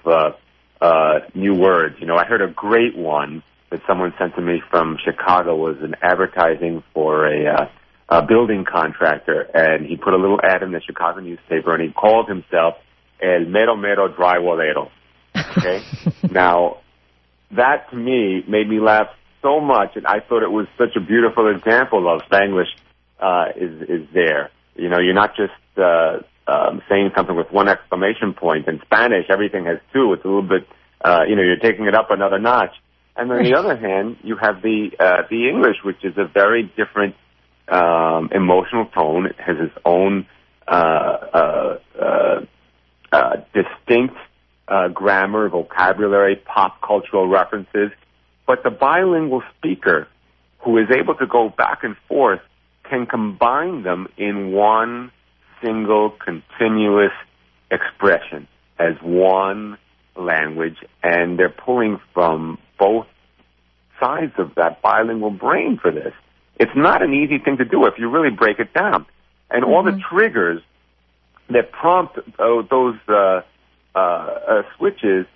uh, 0.81 1.21
new 1.35 1.55
words. 1.55 1.97
You 2.01 2.07
know, 2.07 2.17
I 2.17 2.25
heard 2.25 2.43
a 2.43 2.53
great 2.53 2.97
one 2.97 3.43
that 3.71 3.81
someone 3.87 4.15
sent 4.19 4.35
to 4.37 4.41
me 4.41 4.63
from 4.71 4.97
Chicago 5.05 5.57
was 5.57 5.77
an 5.83 5.95
advertising 6.03 6.83
for 6.95 7.27
a, 7.27 7.47
uh, 7.47 7.69
a 8.09 8.27
building 8.27 8.65
contractor, 8.65 9.43
and 9.55 9.85
he 9.85 9.97
put 9.97 10.15
a 10.15 10.17
little 10.17 10.41
ad 10.43 10.63
in 10.63 10.73
the 10.73 10.81
Chicago 10.81 11.21
newspaper, 11.21 11.75
and 11.75 11.83
he 11.83 11.93
called 11.93 12.29
himself 12.29 12.75
El 13.21 13.45
Mero 13.47 13.77
Mero 13.77 14.09
Drywallero. 14.09 14.91
Okay, 15.37 15.83
now 16.31 16.79
that 17.51 17.91
to 17.91 17.97
me 17.97 18.43
made 18.49 18.69
me 18.69 18.81
laugh 18.81 19.09
so 19.43 19.61
much, 19.61 19.97
and 19.97 20.07
I 20.07 20.21
thought 20.21 20.43
it 20.43 20.51
was 20.51 20.67
such 20.77 20.97
a 20.97 21.01
beautiful 21.01 21.55
example 21.55 22.13
of 22.13 22.23
Spanglish 22.23 22.71
uh, 23.21 23.47
is 23.57 23.83
is 23.83 24.09
there. 24.13 24.51
You 24.77 24.89
know, 24.89 24.99
you're 25.01 25.15
not 25.15 25.37
just 25.37 25.53
uh, 25.77 26.19
um, 26.49 26.83
saying 26.89 27.11
something 27.15 27.37
with 27.37 27.53
one 27.53 27.69
exclamation 27.69 28.33
point. 28.33 28.67
In 28.67 28.81
Spanish, 28.87 29.27
everything 29.31 29.67
has 29.67 29.79
two. 29.93 30.15
It's 30.15 30.25
a 30.25 30.29
little 30.29 30.43
bit, 30.43 30.67
uh, 31.05 31.25
you 31.29 31.37
know, 31.37 31.43
you're 31.43 31.59
taking 31.59 31.87
it 31.87 31.95
up 31.95 32.11
another 32.11 32.39
notch. 32.39 32.75
And 33.17 33.31
on 33.33 33.43
the 33.43 33.55
other 33.55 33.77
hand, 33.77 34.17
you 34.23 34.37
have 34.37 34.63
the 34.63 34.91
uh, 34.99 35.23
the 35.29 35.49
English, 35.49 35.79
which 35.85 36.05
is 36.05 36.17
a 36.17 36.25
very 36.25 36.63
different 36.77 37.17
um, 37.67 38.31
emotional 38.33 38.87
tone. 38.87 39.27
It 39.27 39.37
has 39.41 39.57
its 39.59 39.75
own 39.85 40.27
uh, 40.67 40.71
uh, 40.71 41.79
uh, 42.01 42.41
uh, 43.13 43.37
distinct 43.53 44.15
uh, 44.69 44.89
grammar, 44.89 45.49
vocabulary, 45.49 46.37
pop 46.37 46.81
cultural 46.81 47.27
references. 47.27 47.91
But 48.47 48.63
the 48.63 48.71
bilingual 48.71 49.43
speaker, 49.57 50.07
who 50.61 50.79
is 50.79 50.87
able 50.97 51.17
to 51.17 51.27
go 51.27 51.49
back 51.49 51.83
and 51.83 51.97
forth, 52.07 52.41
can 52.89 53.07
combine 53.07 53.83
them 53.83 54.07
in 54.17 54.53
one 54.53 55.11
single 55.63 56.11
continuous 56.11 57.13
expression 57.71 58.47
as 58.79 58.95
one 59.03 59.79
language, 60.17 60.77
and 61.03 61.39
they're 61.39 61.49
pulling 61.49 62.01
from 62.15 62.59
both 62.79 63.07
sides 64.01 64.33
of 64.39 64.55
that 64.57 64.83
bilingual 64.83 65.31
brain 65.31 65.79
for 65.81 65.91
this. 65.91 66.13
It's 66.57 66.73
not 66.75 67.03
an 67.03 67.15
easy 67.15 67.39
thing 67.39 67.59
to 67.59 67.65
do 67.65 67.87
if 67.87 67.95
you 67.99 68.09
really 68.11 68.35
break 68.35 68.59
it 68.59 68.73
down. 68.73 69.07
And 69.51 69.65
mm-hmm. 69.65 69.73
all 69.73 69.83
the 69.83 69.93
mm-hmm. 69.93 70.17
triggers 70.17 70.63
that 71.51 71.73
prompt 71.73 72.19
uh, 72.19 72.63
those 72.71 72.97
uh, 73.09 73.41
uh, 73.95 73.99
uh, 73.99 74.63
switches 74.77 75.27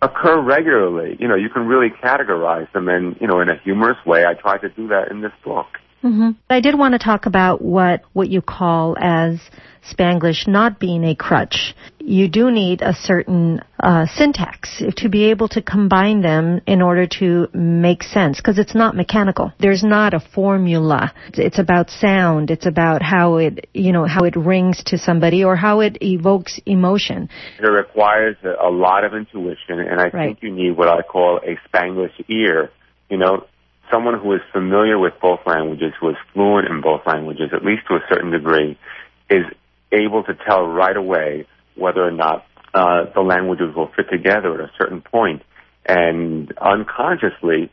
occur 0.00 0.40
regularly. 0.40 1.16
You 1.18 1.28
know, 1.28 1.34
you 1.34 1.48
can 1.48 1.66
really 1.66 1.90
categorize 1.90 2.70
them, 2.72 2.88
and 2.88 3.16
you 3.20 3.26
know, 3.26 3.40
in 3.40 3.48
a 3.48 3.58
humorous 3.58 3.98
way. 4.06 4.24
I 4.24 4.34
try 4.34 4.58
to 4.58 4.68
do 4.68 4.88
that 4.88 5.10
in 5.10 5.20
this 5.20 5.32
book. 5.44 5.66
Mm-hmm. 6.02 6.30
I 6.48 6.60
did 6.60 6.78
want 6.78 6.92
to 6.92 6.98
talk 6.98 7.26
about 7.26 7.60
what 7.60 8.02
what 8.12 8.28
you 8.28 8.40
call 8.40 8.96
as 9.00 9.40
Spanglish 9.82 10.46
not 10.46 10.78
being 10.78 11.04
a 11.04 11.14
crutch. 11.14 11.74
You 11.98 12.28
do 12.28 12.50
need 12.50 12.82
a 12.82 12.92
certain 12.94 13.60
uh, 13.80 14.06
syntax 14.06 14.82
to 14.96 15.08
be 15.08 15.30
able 15.30 15.48
to 15.48 15.62
combine 15.62 16.20
them 16.20 16.60
in 16.66 16.82
order 16.82 17.06
to 17.18 17.48
make 17.52 18.02
sense 18.02 18.38
because 18.38 18.58
it's 18.58 18.74
not 18.74 18.96
mechanical. 18.96 19.52
There's 19.58 19.82
not 19.82 20.14
a 20.14 20.20
formula. 20.20 21.12
It's 21.34 21.58
about 21.58 21.90
sound. 21.90 22.50
It's 22.50 22.66
about 22.66 23.02
how 23.02 23.36
it 23.36 23.68
you 23.74 23.92
know 23.92 24.06
how 24.06 24.24
it 24.24 24.36
rings 24.36 24.82
to 24.86 24.98
somebody 24.98 25.44
or 25.44 25.56
how 25.56 25.80
it 25.80 25.98
evokes 26.00 26.60
emotion. 26.64 27.28
It 27.58 27.66
requires 27.66 28.36
a 28.44 28.70
lot 28.70 29.04
of 29.04 29.14
intuition, 29.14 29.80
and 29.80 30.00
I 30.00 30.08
right. 30.08 30.12
think 30.12 30.42
you 30.42 30.50
need 30.50 30.76
what 30.76 30.88
I 30.88 31.02
call 31.02 31.40
a 31.42 31.58
Spanglish 31.68 32.24
ear. 32.28 32.70
You 33.10 33.16
know, 33.16 33.46
someone 33.90 34.18
who 34.18 34.32
is 34.34 34.40
familiar 34.52 34.98
with 34.98 35.14
both 35.20 35.40
languages, 35.46 35.92
who 36.00 36.10
is 36.10 36.16
fluent 36.32 36.68
in 36.68 36.80
both 36.80 37.02
languages, 37.06 37.50
at 37.52 37.64
least 37.64 37.82
to 37.88 37.94
a 37.94 38.00
certain 38.08 38.30
degree, 38.30 38.78
is 39.30 39.44
able 39.92 40.22
to 40.24 40.34
tell 40.46 40.66
right 40.66 40.96
away 40.96 41.46
whether 41.74 42.02
or 42.02 42.10
not 42.10 42.44
uh, 42.74 43.04
the 43.14 43.20
languages 43.20 43.74
will 43.74 43.90
fit 43.96 44.06
together 44.10 44.54
at 44.54 44.60
a 44.60 44.72
certain 44.78 45.00
point. 45.00 45.42
and 45.86 46.52
unconsciously, 46.58 47.70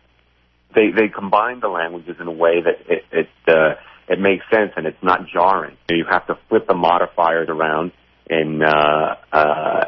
they 0.74 0.92
they 0.92 1.08
combine 1.08 1.60
the 1.60 1.68
languages 1.68 2.16
in 2.20 2.28
a 2.28 2.32
way 2.32 2.62
that 2.62 2.80
it 2.88 3.04
it 3.12 3.30
uh, 3.48 3.76
it 4.08 4.20
makes 4.20 4.46
sense 4.54 4.72
and 4.78 4.86
it's 4.86 5.04
not 5.04 5.28
jarring. 5.34 5.78
You 5.90 6.06
have 6.10 6.28
to 6.28 6.38
flip 6.50 6.68
the 6.68 6.76
modifiers 6.76 7.50
around. 7.50 7.92
In 8.30 8.62
uh, 8.64 9.16
uh, 9.32 9.86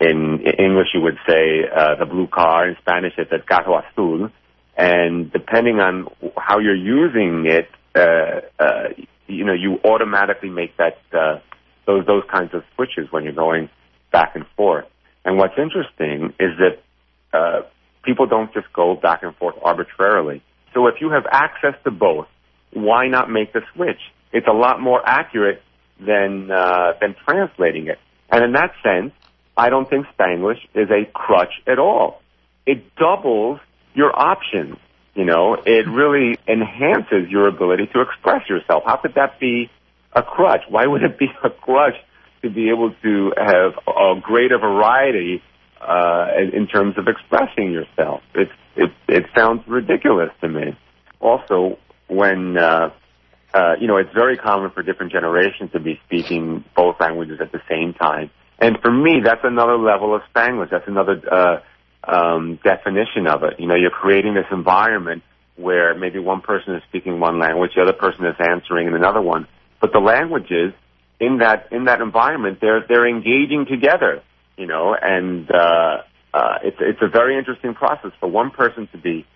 in 0.00 0.40
English, 0.58 0.88
you 0.94 1.00
would 1.02 1.18
say 1.28 1.64
uh, 1.74 1.96
the 1.98 2.06
blue 2.06 2.26
car. 2.26 2.68
In 2.68 2.76
Spanish, 2.80 3.14
it's 3.18 3.32
el 3.32 3.40
carro 3.40 3.80
azul. 3.80 4.30
And 4.80 5.30
depending 5.30 5.78
on 5.78 6.06
how 6.38 6.58
you're 6.58 6.74
using 6.74 7.44
it, 7.46 7.68
uh, 7.94 8.40
uh, 8.58 8.88
you 9.26 9.44
know, 9.44 9.52
you 9.52 9.78
automatically 9.84 10.48
make 10.48 10.74
that 10.78 10.96
uh, 11.12 11.40
those 11.86 12.06
those 12.06 12.22
kinds 12.32 12.54
of 12.54 12.62
switches 12.74 13.12
when 13.12 13.24
you're 13.24 13.34
going 13.34 13.68
back 14.10 14.36
and 14.36 14.46
forth. 14.56 14.86
And 15.22 15.36
what's 15.36 15.58
interesting 15.58 16.32
is 16.40 16.52
that 16.58 17.38
uh, 17.38 17.62
people 18.04 18.26
don't 18.26 18.52
just 18.54 18.72
go 18.72 18.94
back 18.94 19.22
and 19.22 19.36
forth 19.36 19.56
arbitrarily. 19.62 20.42
So 20.72 20.86
if 20.86 20.94
you 21.02 21.10
have 21.10 21.24
access 21.30 21.74
to 21.84 21.90
both, 21.90 22.26
why 22.72 23.08
not 23.08 23.30
make 23.30 23.52
the 23.52 23.60
switch? 23.74 24.00
It's 24.32 24.46
a 24.46 24.52
lot 24.52 24.80
more 24.80 25.02
accurate 25.04 25.60
than 25.98 26.50
uh, 26.50 26.92
than 27.02 27.16
translating 27.26 27.88
it. 27.88 27.98
And 28.30 28.42
in 28.44 28.52
that 28.52 28.72
sense, 28.82 29.12
I 29.58 29.68
don't 29.68 29.90
think 29.90 30.06
Spanglish 30.18 30.62
is 30.74 30.88
a 30.88 31.04
crutch 31.12 31.52
at 31.66 31.78
all. 31.78 32.22
It 32.64 32.94
doubles 32.96 33.60
your 33.94 34.16
options. 34.18 34.76
You 35.14 35.24
know, 35.24 35.54
it 35.54 35.88
really 35.88 36.38
enhances 36.46 37.28
your 37.30 37.48
ability 37.48 37.88
to 37.92 38.00
express 38.00 38.48
yourself. 38.48 38.84
How 38.86 38.96
could 38.96 39.14
that 39.14 39.40
be 39.40 39.70
a 40.12 40.22
crutch? 40.22 40.62
Why 40.68 40.86
would 40.86 41.02
it 41.02 41.18
be 41.18 41.26
a 41.44 41.50
crutch 41.50 41.96
to 42.42 42.50
be 42.50 42.70
able 42.70 42.94
to 43.02 43.32
have 43.36 43.72
a 43.88 44.20
greater 44.20 44.58
variety 44.58 45.42
uh, 45.80 46.28
in 46.52 46.66
terms 46.68 46.96
of 46.96 47.08
expressing 47.08 47.72
yourself? 47.72 48.22
It 48.34 48.48
it 48.76 48.92
it 49.08 49.24
sounds 49.36 49.62
ridiculous 49.66 50.30
to 50.42 50.48
me. 50.48 50.78
Also, 51.20 51.78
when 52.06 52.56
uh, 52.56 52.90
uh, 53.52 53.74
you 53.80 53.88
know, 53.88 53.96
it's 53.96 54.12
very 54.14 54.36
common 54.36 54.70
for 54.70 54.82
different 54.82 55.12
generations 55.12 55.72
to 55.72 55.80
be 55.80 56.00
speaking 56.06 56.64
both 56.76 56.96
languages 57.00 57.40
at 57.40 57.50
the 57.50 57.60
same 57.68 57.94
time. 57.94 58.30
And 58.60 58.78
for 58.80 58.92
me, 58.92 59.20
that's 59.24 59.40
another 59.42 59.76
level 59.76 60.14
of 60.14 60.22
Spanglish. 60.32 60.70
That's 60.70 60.86
another 60.86 61.20
uh, 61.30 61.60
um, 62.04 62.58
definition 62.64 63.26
of 63.26 63.42
it. 63.42 63.58
You 63.58 63.66
know, 63.66 63.74
you're 63.74 63.90
creating 63.90 64.34
this 64.34 64.46
environment 64.50 65.22
where 65.56 65.94
maybe 65.94 66.18
one 66.18 66.40
person 66.40 66.74
is 66.74 66.82
speaking 66.88 67.20
one 67.20 67.38
language, 67.38 67.72
the 67.76 67.82
other 67.82 67.92
person 67.92 68.24
is 68.26 68.36
answering 68.38 68.86
in 68.86 68.94
another 68.94 69.20
one, 69.20 69.46
but 69.80 69.92
the 69.92 69.98
languages 69.98 70.72
in 71.20 71.38
that 71.38 71.68
in 71.70 71.84
that 71.84 72.00
environment, 72.00 72.58
they're 72.60 72.84
they're 72.88 73.06
engaging 73.06 73.66
together. 73.70 74.22
You 74.56 74.66
know, 74.66 74.94
and 75.00 75.50
uh, 75.50 76.02
uh, 76.34 76.58
it's 76.62 76.78
it's 76.80 77.00
a 77.02 77.08
very 77.08 77.38
interesting 77.38 77.74
process 77.74 78.12
for 78.20 78.28
one 78.28 78.50
person 78.50 78.88
to 78.92 78.98
be 78.98 79.26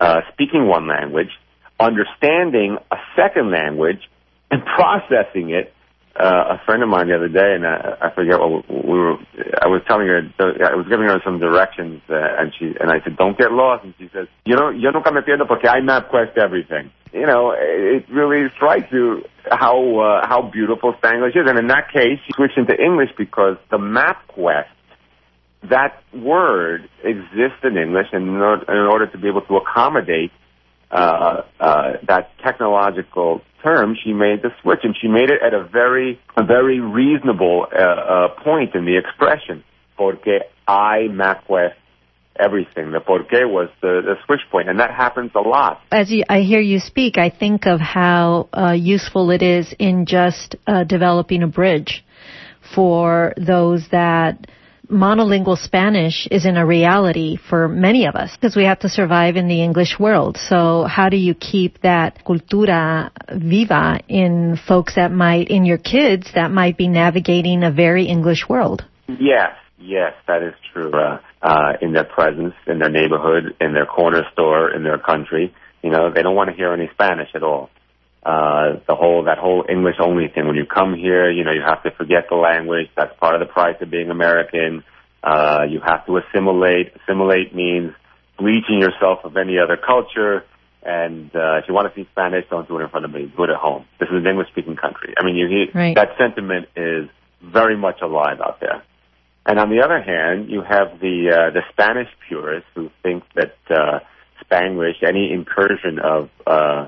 uh, 0.00 0.20
speaking 0.32 0.66
one 0.66 0.88
language, 0.88 1.30
understanding 1.78 2.78
a 2.90 2.96
second 3.16 3.50
language, 3.50 4.08
and 4.50 4.64
processing 4.76 5.50
it 5.50 5.72
uh, 6.18 6.56
a 6.56 6.62
friend 6.66 6.82
of 6.82 6.88
mine 6.88 7.08
the 7.08 7.16
other 7.16 7.28
day, 7.28 7.54
and 7.54 7.66
I, 7.66 7.96
I 8.02 8.14
forget 8.14 8.38
what 8.38 8.68
we 8.68 8.98
were. 8.98 9.16
I 9.60 9.66
was 9.66 9.82
telling 9.88 10.08
her, 10.08 10.20
I 10.40 10.76
was 10.76 10.86
giving 10.88 11.06
her 11.06 11.20
some 11.24 11.38
directions, 11.38 12.02
uh, 12.08 12.16
and 12.38 12.52
she 12.58 12.74
and 12.78 12.90
I 12.90 13.00
said, 13.02 13.16
"Don't 13.16 13.38
get 13.38 13.52
lost." 13.52 13.84
And 13.84 13.94
she 13.98 14.10
says, 14.12 14.28
"You 14.44 14.56
know, 14.56 14.70
yo 14.70 14.90
nunca 14.90 15.10
me 15.12 15.22
pierdo 15.22 15.48
porque 15.48 15.66
I 15.68 15.80
MapQuest 15.80 16.36
everything." 16.36 16.90
You 17.12 17.26
know, 17.26 17.54
it 17.56 18.04
really 18.10 18.48
strikes 18.56 18.92
you 18.92 19.22
how 19.50 19.76
uh, 20.00 20.26
how 20.26 20.42
beautiful 20.42 20.92
Spanglish 20.94 21.36
is, 21.36 21.48
and 21.48 21.58
in 21.58 21.68
that 21.68 21.90
case, 21.92 22.18
she 22.26 22.32
switched 22.34 22.58
into 22.58 22.74
English 22.78 23.10
because 23.16 23.56
the 23.70 23.78
MapQuest 23.78 24.68
that 25.70 26.02
word 26.12 26.88
exists 27.04 27.62
in 27.62 27.76
English, 27.76 28.08
and 28.12 28.28
in 28.28 28.86
order 28.90 29.06
to 29.06 29.18
be 29.18 29.28
able 29.28 29.42
to 29.42 29.56
accommodate 29.56 30.32
uh, 30.92 31.42
uh, 31.58 31.92
that 32.06 32.30
technological 32.44 33.40
term, 33.62 33.96
she 34.02 34.12
made 34.12 34.42
the 34.42 34.50
switch, 34.60 34.80
and 34.82 34.94
she 35.00 35.08
made 35.08 35.30
it 35.30 35.40
at 35.42 35.54
a 35.54 35.64
very, 35.64 36.20
a 36.36 36.44
very 36.44 36.80
reasonable 36.80 37.66
uh, 37.72 37.78
uh, 37.78 38.28
point 38.42 38.74
in 38.74 38.84
the 38.84 38.96
expression. 38.96 39.64
Porque 39.96 40.42
I 40.66 41.08
MapQuest 41.10 41.74
everything. 42.36 42.92
The 42.92 43.00
porque 43.00 43.44
was 43.44 43.68
the, 43.80 44.02
the 44.04 44.16
switch 44.24 44.40
point, 44.50 44.68
and 44.68 44.80
that 44.80 44.90
happens 44.90 45.32
a 45.34 45.40
lot. 45.40 45.80
As 45.90 46.10
you, 46.10 46.24
I 46.28 46.40
hear 46.40 46.60
you 46.60 46.78
speak, 46.78 47.18
I 47.18 47.30
think 47.30 47.66
of 47.66 47.80
how 47.80 48.48
uh, 48.52 48.72
useful 48.72 49.30
it 49.30 49.42
is 49.42 49.74
in 49.78 50.06
just 50.06 50.56
uh, 50.66 50.84
developing 50.84 51.42
a 51.42 51.46
bridge 51.46 52.04
for 52.74 53.34
those 53.36 53.86
that 53.90 54.46
monolingual 54.90 55.56
Spanish 55.58 56.26
isn't 56.30 56.56
a 56.56 56.66
reality 56.66 57.36
for 57.36 57.68
many 57.68 58.06
of 58.06 58.14
us 58.14 58.34
because 58.36 58.56
we 58.56 58.64
have 58.64 58.80
to 58.80 58.88
survive 58.88 59.36
in 59.36 59.48
the 59.48 59.62
English 59.62 59.98
world. 59.98 60.36
So 60.48 60.84
how 60.84 61.08
do 61.08 61.16
you 61.16 61.34
keep 61.34 61.80
that 61.82 62.24
cultura 62.24 63.10
viva 63.34 64.00
in 64.08 64.58
folks 64.68 64.96
that 64.96 65.12
might, 65.12 65.48
in 65.48 65.64
your 65.64 65.78
kids 65.78 66.28
that 66.34 66.50
might 66.50 66.76
be 66.76 66.88
navigating 66.88 67.62
a 67.62 67.70
very 67.70 68.06
English 68.06 68.48
world? 68.48 68.84
Yes, 69.08 69.52
yes, 69.78 70.14
that 70.26 70.42
is 70.42 70.54
true. 70.72 70.92
Uh, 70.92 71.20
uh, 71.42 71.72
in 71.80 71.92
their 71.92 72.04
presence, 72.04 72.54
in 72.66 72.78
their 72.78 72.90
neighborhood, 72.90 73.54
in 73.60 73.74
their 73.74 73.86
corner 73.86 74.22
store, 74.32 74.72
in 74.72 74.84
their 74.84 74.98
country, 74.98 75.54
you 75.82 75.90
know, 75.90 76.12
they 76.12 76.22
don't 76.22 76.36
want 76.36 76.50
to 76.50 76.56
hear 76.56 76.72
any 76.72 76.88
Spanish 76.94 77.28
at 77.34 77.42
all 77.42 77.70
uh, 78.24 78.78
the 78.86 78.94
whole 78.94 79.24
that 79.24 79.38
whole 79.38 79.64
English 79.68 79.96
only 80.00 80.28
thing. 80.28 80.46
When 80.46 80.56
you 80.56 80.66
come 80.66 80.94
here, 80.94 81.30
you 81.30 81.44
know 81.44 81.52
you 81.52 81.62
have 81.66 81.82
to 81.82 81.90
forget 81.90 82.26
the 82.30 82.36
language. 82.36 82.88
That's 82.96 83.12
part 83.18 83.34
of 83.34 83.40
the 83.40 83.52
price 83.52 83.76
of 83.80 83.90
being 83.90 84.10
American. 84.10 84.84
Uh, 85.22 85.62
you 85.68 85.80
have 85.84 86.06
to 86.06 86.18
assimilate. 86.18 86.92
Assimilate 87.02 87.54
means 87.54 87.92
bleaching 88.38 88.80
yourself 88.80 89.20
of 89.24 89.36
any 89.36 89.58
other 89.58 89.76
culture. 89.76 90.44
And 90.84 91.30
uh, 91.34 91.58
if 91.58 91.64
you 91.68 91.74
want 91.74 91.86
to 91.86 91.92
speak 91.94 92.08
Spanish, 92.10 92.44
don't 92.50 92.66
do 92.66 92.78
it 92.78 92.82
in 92.82 92.88
front 92.88 93.04
of 93.04 93.12
me. 93.12 93.32
Do 93.36 93.44
it 93.44 93.50
at 93.50 93.56
home. 93.56 93.86
This 94.00 94.08
is 94.08 94.16
an 94.16 94.26
English-speaking 94.26 94.76
country. 94.76 95.14
I 95.16 95.24
mean, 95.24 95.36
you 95.36 95.46
hear, 95.46 95.66
right. 95.72 95.94
that 95.94 96.16
sentiment 96.18 96.66
is 96.74 97.08
very 97.40 97.76
much 97.76 98.00
alive 98.02 98.40
out 98.40 98.58
there. 98.60 98.82
And 99.46 99.58
on 99.58 99.70
the 99.70 99.82
other 99.84 100.00
hand, 100.00 100.50
you 100.50 100.62
have 100.62 101.00
the 101.00 101.30
uh, 101.30 101.50
the 101.52 101.62
Spanish 101.72 102.08
purists 102.28 102.68
who 102.74 102.90
think 103.02 103.24
that 103.34 103.56
uh, 103.70 103.98
Spanglish, 104.44 105.02
any 105.06 105.32
incursion 105.32 105.98
of 105.98 106.30
uh, 106.46 106.86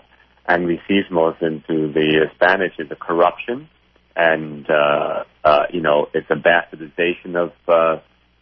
Anglicismos 0.49 1.41
into 1.43 1.93
the 1.93 2.27
Spanish 2.35 2.75
is 2.79 2.91
a 2.91 2.97
corruption, 2.97 3.69
and 4.15 4.69
uh, 4.69 5.25
uh, 5.43 5.63
you 5.73 5.81
know 5.81 6.09
it's 6.13 6.31
a 6.31 6.35
bastardization 6.35 7.35
of 7.35 7.53
uh, 7.67 8.01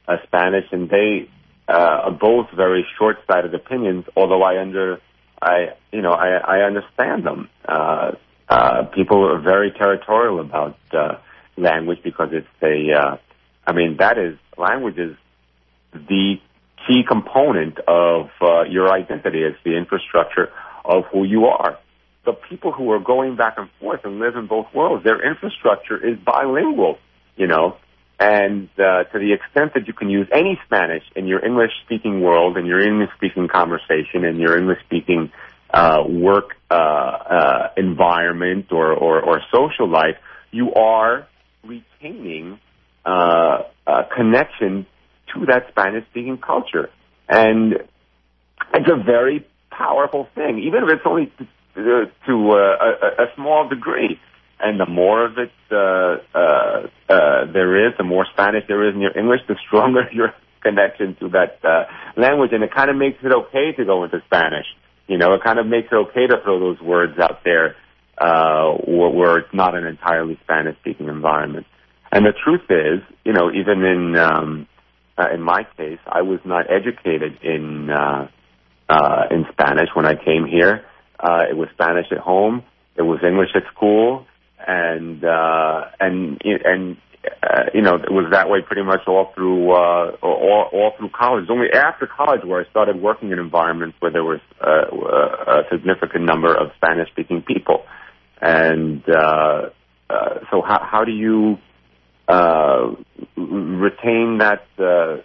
uh, 0.09 0.17
Spanish, 0.27 0.67
and 0.73 0.91
they 0.91 1.29
uh, 1.69 1.73
are 1.73 2.11
both 2.11 2.49
very 2.55 2.85
short-sighted 2.99 3.55
opinions. 3.55 4.05
Although 4.17 4.43
I 4.43 4.61
under, 4.61 5.01
I 5.41 5.75
you 5.93 6.03
know 6.03 6.13
I, 6.13 6.59
I 6.59 6.67
understand 6.67 7.25
them. 7.25 7.49
Uh, 7.67 8.13
uh, 8.49 8.85
people 8.95 9.25
are 9.25 9.41
very 9.41 9.71
territorial 9.71 10.41
about 10.41 10.77
uh, 10.93 11.19
language 11.57 12.01
because 12.03 12.31
it's 12.33 12.47
a, 12.63 12.93
uh, 12.93 13.17
I 13.67 13.73
mean 13.73 13.97
that 13.99 14.19
is 14.19 14.37
language 14.59 14.99
is 14.99 15.17
the 15.93 16.35
key 16.87 17.05
component 17.07 17.79
of 17.87 18.29
uh, 18.41 18.63
your 18.63 18.93
identity. 18.93 19.43
It's 19.43 19.57
the 19.65 19.77
infrastructure 19.77 20.51
of 20.85 21.05
who 21.13 21.23
you 21.23 21.47
are 21.47 21.79
the 22.25 22.33
people 22.33 22.73
who 22.73 22.91
are 22.93 23.01
going 23.01 23.37
back 23.37 23.55
and 23.59 23.69
forth 23.81 24.01
and 24.05 24.19
live 24.21 24.37
in 24.37 24.47
both 24.47 24.67
worlds, 24.75 25.05
their 25.05 25.21
infrastructure 25.29 25.97
is 25.97 26.19
bilingual, 26.19 26.99
you 27.37 27.47
know, 27.47 27.77
and 28.21 28.69
uh, 28.79 29.05
to 29.05 29.19
the 29.19 29.33
extent 29.33 29.75
that 29.75 29.89
you 29.89 29.93
can 29.93 30.09
use 30.09 30.29
any 30.33 30.59
Spanish 30.67 31.03
in 31.17 31.27
your 31.27 31.45
English-speaking 31.45 32.21
world, 32.21 32.57
in 32.57 32.67
your 32.67 32.81
English-speaking 32.81 33.49
conversation, 33.49 34.25
in 34.25 34.39
your 34.39 34.57
English-speaking 34.57 35.33
uh, 35.75 36.05
work 36.07 36.51
uh, 36.71 36.75
uh, 36.75 37.69
environment 37.77 38.67
or, 38.71 38.93
or, 38.93 39.21
or 39.21 39.41
social 39.53 39.89
life, 39.89 40.17
you 40.53 40.73
are 40.75 41.27
retaining 41.65 42.61
uh, 43.05 43.63
a 43.87 44.05
connection 44.15 44.87
to 45.35 45.47
that 45.47 45.67
Spanish-speaking 45.71 46.39
culture, 46.39 46.91
and 47.29 47.75
it's 48.75 48.91
a 48.91 49.03
very 49.03 49.45
powerful 49.71 50.29
thing, 50.37 50.61
even 50.61 50.85
if 50.85 50.91
it's 50.91 51.07
only 51.07 51.33
to 51.75 52.51
uh, 52.51 52.57
a, 52.57 53.25
a 53.25 53.27
small 53.37 53.69
degree. 53.69 54.21
And 54.61 54.79
the 54.79 54.87
more 54.87 55.25
of 55.25 55.39
it 55.39 55.51
uh, 55.73 56.19
uh, 56.39 56.87
uh, 57.09 57.53
there 57.53 57.89
is, 57.89 57.95
the 57.99 58.05
more 58.05 58.27
Spanish 58.33 58.65
there 58.69 58.89
is 58.89 58.95
in 58.95 59.01
your 59.01 59.17
English, 59.19 59.41
the 59.49 59.57
stronger 59.67 60.09
your 60.13 60.35
connection 60.63 61.17
to 61.17 61.29
that 61.31 61.59
uh, 61.65 61.85
language. 62.17 62.51
And 62.53 62.63
it 62.63 62.73
kind 62.73 62.91
of 62.91 62.97
makes 62.97 63.19
it 63.25 63.33
okay 63.33 63.73
to 63.77 63.85
go 63.85 64.05
into 64.05 64.23
Spanish. 64.27 64.67
You 65.09 65.19
know, 65.19 65.35
it 65.35 65.43
kind 65.43 65.59
of 65.59 65.67
makes 65.67 65.89
it 65.91 65.97
okay 65.97 66.29
to 66.29 66.37
throw 66.45 66.61
those 66.61 66.81
words 66.81 67.19
out 67.19 67.43
there 67.45 67.75
uh, 68.19 68.73
where, 68.87 69.11
where 69.11 69.39
it's 69.39 69.53
not 69.53 69.75
an 69.75 69.85
entirely 69.85 70.39
Spanish-speaking 70.45 71.09
environment. 71.09 71.67
And 72.13 72.25
the 72.25 72.33
truth 72.33 72.71
is, 72.71 73.01
you 73.25 73.33
know, 73.33 73.51
even 73.51 73.85
in 73.85 74.17
um, 74.17 74.69
uh, 75.19 75.33
in 75.33 75.43
my 75.43 75.67
case, 75.77 75.99
I 76.07 76.23
was 76.23 76.41
not 76.45 76.67
educated 76.71 77.39
in 77.43 77.91
uh, 77.91 78.29
uh, 78.89 79.23
in 79.31 79.47
Spanish 79.53 79.89
when 79.95 80.07
I 80.07 80.15
came 80.15 80.47
here. 80.47 80.85
Uh, 81.23 81.45
it 81.49 81.57
was 81.57 81.69
Spanish 81.75 82.07
at 82.11 82.19
home. 82.19 82.63
It 82.97 83.03
was 83.03 83.21
English 83.25 83.51
at 83.55 83.63
school, 83.75 84.27
and 84.67 85.25
uh, 85.25 85.85
and 86.01 86.43
and 86.45 86.97
uh, 87.43 87.65
you 87.73 87.83
know, 87.83 87.95
it 87.95 88.11
was 88.11 88.31
that 88.33 88.51
way 88.51 88.61
pretty 88.63 88.83
much 88.83 89.01
all 89.07 89.33
through 89.35 89.71
uh, 89.71 90.17
all, 90.23 90.69
all 90.73 90.93
through 90.99 91.11
college. 91.11 91.47
Only 91.49 91.69
after 91.73 92.07
college 92.07 92.45
where 92.45 92.65
I 92.65 92.71
started 92.71 93.01
working 93.01 93.31
in 93.31 93.39
environments 93.39 93.97
where 94.01 94.11
there 94.11 94.25
was 94.25 94.41
uh, 94.61 94.87
a 95.51 95.63
significant 95.71 96.25
number 96.25 96.53
of 96.53 96.73
Spanish-speaking 96.77 97.43
people, 97.43 97.85
and 98.41 99.03
uh, 99.09 99.71
uh, 100.11 100.41
so 100.51 100.63
how 100.63 100.85
how 100.85 101.05
do 101.05 101.13
you 101.13 101.59
uh, 102.29 102.95
retain 103.37 104.39
that 104.39 104.67
uh, 104.79 105.19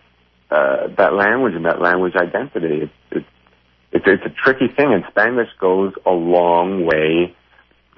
uh, 0.53 0.87
that 0.97 1.13
language 1.13 1.53
and 1.55 1.65
that 1.65 1.81
language 1.81 2.13
identity? 2.15 2.91
It's, 3.11 3.25
it's 3.91 4.05
it's 4.05 4.25
a 4.25 4.29
tricky 4.43 4.67
thing, 4.67 4.93
and 4.93 5.03
Spanglish 5.05 5.57
goes 5.59 5.93
a 6.05 6.11
long 6.11 6.85
way 6.85 7.35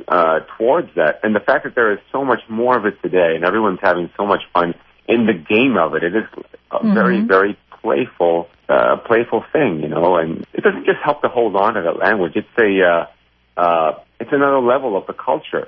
uh, 0.08 0.40
towards 0.58 0.90
that. 0.96 1.20
And 1.24 1.36
the 1.36 1.40
fact 1.40 1.64
that 1.64 1.76
there 1.76 1.92
is 1.94 2.00
so 2.12 2.24
much 2.24 2.42
more 2.48 2.78
of 2.78 2.86
it 2.86 3.02
today, 3.02 3.36
and 3.36 3.44
everyone's 3.44 3.80
having 3.82 4.10
so 4.16 4.26
much 4.26 4.42
fun 4.54 4.76
in 5.08 5.26
the 5.26 5.34
game 5.34 5.78
of 5.78 5.96
it, 5.96 6.04
it 6.04 6.16
is 6.16 6.24
a 6.72 6.78
mm-hmm. 6.78 6.94
very, 6.94 7.22
very 7.22 7.58
playful, 7.82 8.48
uh, 8.68 8.98
playful 9.06 9.44
thing, 9.52 9.82
you 9.82 9.90
know. 9.90 10.18
And 10.18 10.46
it 10.54 10.64
doesn't 10.64 10.86
just 10.86 11.00
help 11.04 11.22
to 11.24 11.30
hold 11.30 11.56
on 11.56 11.74
to 11.74 11.82
that 11.82 11.98
language. 11.98 12.34
It's 12.36 12.48
a, 12.58 12.84
uh, 12.86 13.60
uh, 13.60 14.00
it's 14.20 14.32
another 14.32 14.60
level 14.60 14.96
of 14.96 15.08
the 15.08 15.14
culture, 15.14 15.68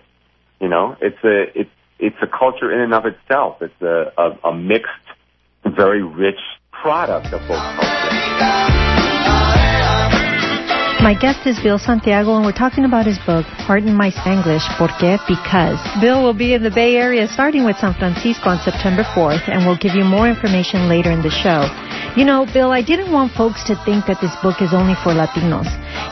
you 0.59 0.69
know. 0.69 0.95
It's 1.01 1.23
a, 1.23 1.59
it's, 1.59 1.69
it's 1.99 2.17
a 2.21 2.27
culture 2.27 2.71
in 2.71 2.81
and 2.81 2.93
of 2.93 3.05
itself. 3.05 3.61
It's 3.61 3.81
a, 3.81 4.13
a, 4.17 4.49
a 4.49 4.55
mixed, 4.55 4.89
very 5.65 6.03
rich 6.03 6.39
product 6.71 7.33
of 7.33 7.41
both 7.47 7.59
cultures. 7.75 9.00
My 11.01 11.15
guest 11.15 11.47
is 11.47 11.57
Bill 11.59 11.79
Santiago, 11.79 12.35
and 12.35 12.45
we're 12.45 12.53
talking 12.53 12.85
about 12.85 13.07
his 13.07 13.17
book, 13.25 13.43
Pardon 13.65 13.91
My 13.91 14.11
Spanglish, 14.11 14.61
Porque? 14.77 15.17
Because. 15.25 15.81
Bill 15.99 16.21
will 16.21 16.37
be 16.37 16.53
in 16.53 16.61
the 16.61 16.69
Bay 16.69 16.95
Area 16.95 17.27
starting 17.27 17.65
with 17.65 17.75
San 17.77 17.95
Francisco 17.95 18.49
on 18.53 18.59
September 18.61 19.01
4th, 19.01 19.49
and 19.49 19.65
we'll 19.65 19.81
give 19.81 19.95
you 19.95 20.03
more 20.03 20.29
information 20.29 20.87
later 20.87 21.09
in 21.09 21.23
the 21.23 21.31
show. 21.31 21.65
You 22.15 22.23
know, 22.23 22.45
Bill, 22.53 22.71
I 22.71 22.83
didn't 22.83 23.11
want 23.11 23.33
folks 23.33 23.63
to 23.65 23.73
think 23.83 24.05
that 24.05 24.21
this 24.21 24.29
book 24.43 24.61
is 24.61 24.75
only 24.77 24.93
for 25.01 25.09
Latinos. 25.17 25.65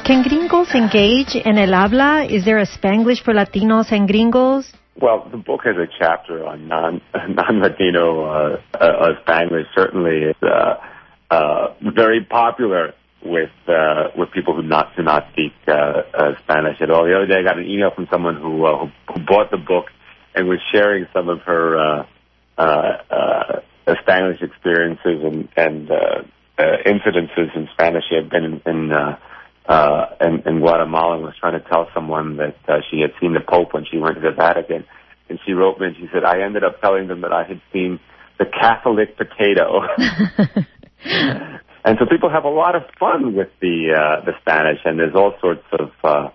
Can 0.10 0.26
gringos 0.26 0.74
engage 0.74 1.36
in 1.36 1.60
el 1.60 1.72
habla? 1.72 2.26
Is 2.26 2.44
there 2.44 2.58
a 2.58 2.66
Spanglish 2.66 3.22
for 3.22 3.36
Latinos 3.36 3.92
and 3.92 4.08
gringos? 4.10 4.74
Well, 5.00 5.30
the 5.30 5.38
book 5.38 5.62
has 5.66 5.78
a 5.78 5.86
chapter 6.02 6.44
on 6.48 6.68
non 6.68 7.00
non 7.30 7.62
Latino 7.62 8.26
uh, 8.26 8.62
uh, 8.74 9.22
Spanglish. 9.22 9.70
Certainly, 9.78 10.34
it's 10.34 10.42
uh, 10.42 10.82
uh, 11.30 11.76
very 11.94 12.26
popular 12.26 12.96
with 13.24 13.52
uh, 13.68 14.10
with 14.16 14.32
people 14.32 14.56
who 14.56 14.64
not 14.64 14.96
do 14.96 15.04
not 15.04 15.28
speak 15.34 15.54
uh, 15.68 15.72
uh, 15.72 16.40
Spanish 16.44 16.82
at 16.82 16.90
all. 16.90 17.06
The 17.06 17.16
other 17.16 17.28
day, 17.28 17.40
I 17.40 17.44
got 17.44 17.60
an 17.60 17.68
email 17.68 17.92
from 17.94 18.08
someone 18.12 18.36
who 18.36 18.66
uh, 18.66 18.86
who 19.08 19.26
bought 19.26 19.52
the 19.52 19.58
book 19.58 19.86
and 20.36 20.48
was 20.48 20.60
sharing 20.74 21.06
some 21.14 21.30
of 21.30 21.42
her 21.42 21.78
uh, 21.78 22.06
uh, 22.58 22.92
uh, 23.10 23.96
Spanish 24.02 24.42
experiences 24.42 25.24
and 25.24 25.50
and 25.58 25.92
uh, 25.92 26.24
uh, 26.58 26.78
incidences 26.86 27.56
in 27.56 27.68
Spanish. 27.74 28.04
She 28.10 28.16
had 28.16 28.30
been 28.30 28.44
in 28.44 28.62
in, 28.66 28.92
uh, 28.92 29.18
uh, 29.68 30.06
in, 30.22 30.44
in 30.46 30.60
Guatemala 30.60 31.16
and 31.16 31.24
was 31.24 31.36
trying 31.40 31.60
to 31.62 31.68
tell 31.68 31.90
someone 31.94 32.38
that 32.38 32.58
uh, 32.68 32.80
she 32.90 33.02
had 33.02 33.12
seen 33.20 33.34
the 33.34 33.42
Pope 33.42 33.74
when 33.74 33.86
she 33.90 33.98
went 33.98 34.16
to 34.16 34.22
the 34.22 34.32
Vatican. 34.32 34.86
And 35.30 35.40
she 35.46 35.54
wrote 35.54 35.80
me 35.80 35.88
and 35.88 35.96
she 35.96 36.08
said, 36.12 36.24
I 36.24 36.42
ended 36.42 36.64
up 36.64 36.82
telling 36.82 37.08
them 37.08 37.22
that 37.22 37.32
I 37.32 37.44
had 37.44 37.62
seen 37.72 38.00
the 38.40 38.46
Catholic 38.46 39.16
potato. 39.16 39.82
And 41.86 41.98
so 42.00 42.06
people 42.06 42.30
have 42.30 42.44
a 42.44 42.50
lot 42.50 42.76
of 42.76 42.84
fun 43.00 43.36
with 43.36 43.50
the 43.62 43.96
uh, 43.96 44.26
the 44.26 44.34
Spanish, 44.42 44.80
and 44.86 45.00
there's 45.00 45.16
all 45.16 45.34
sorts 45.40 45.64
of. 45.72 45.92
Uh, 46.04 46.30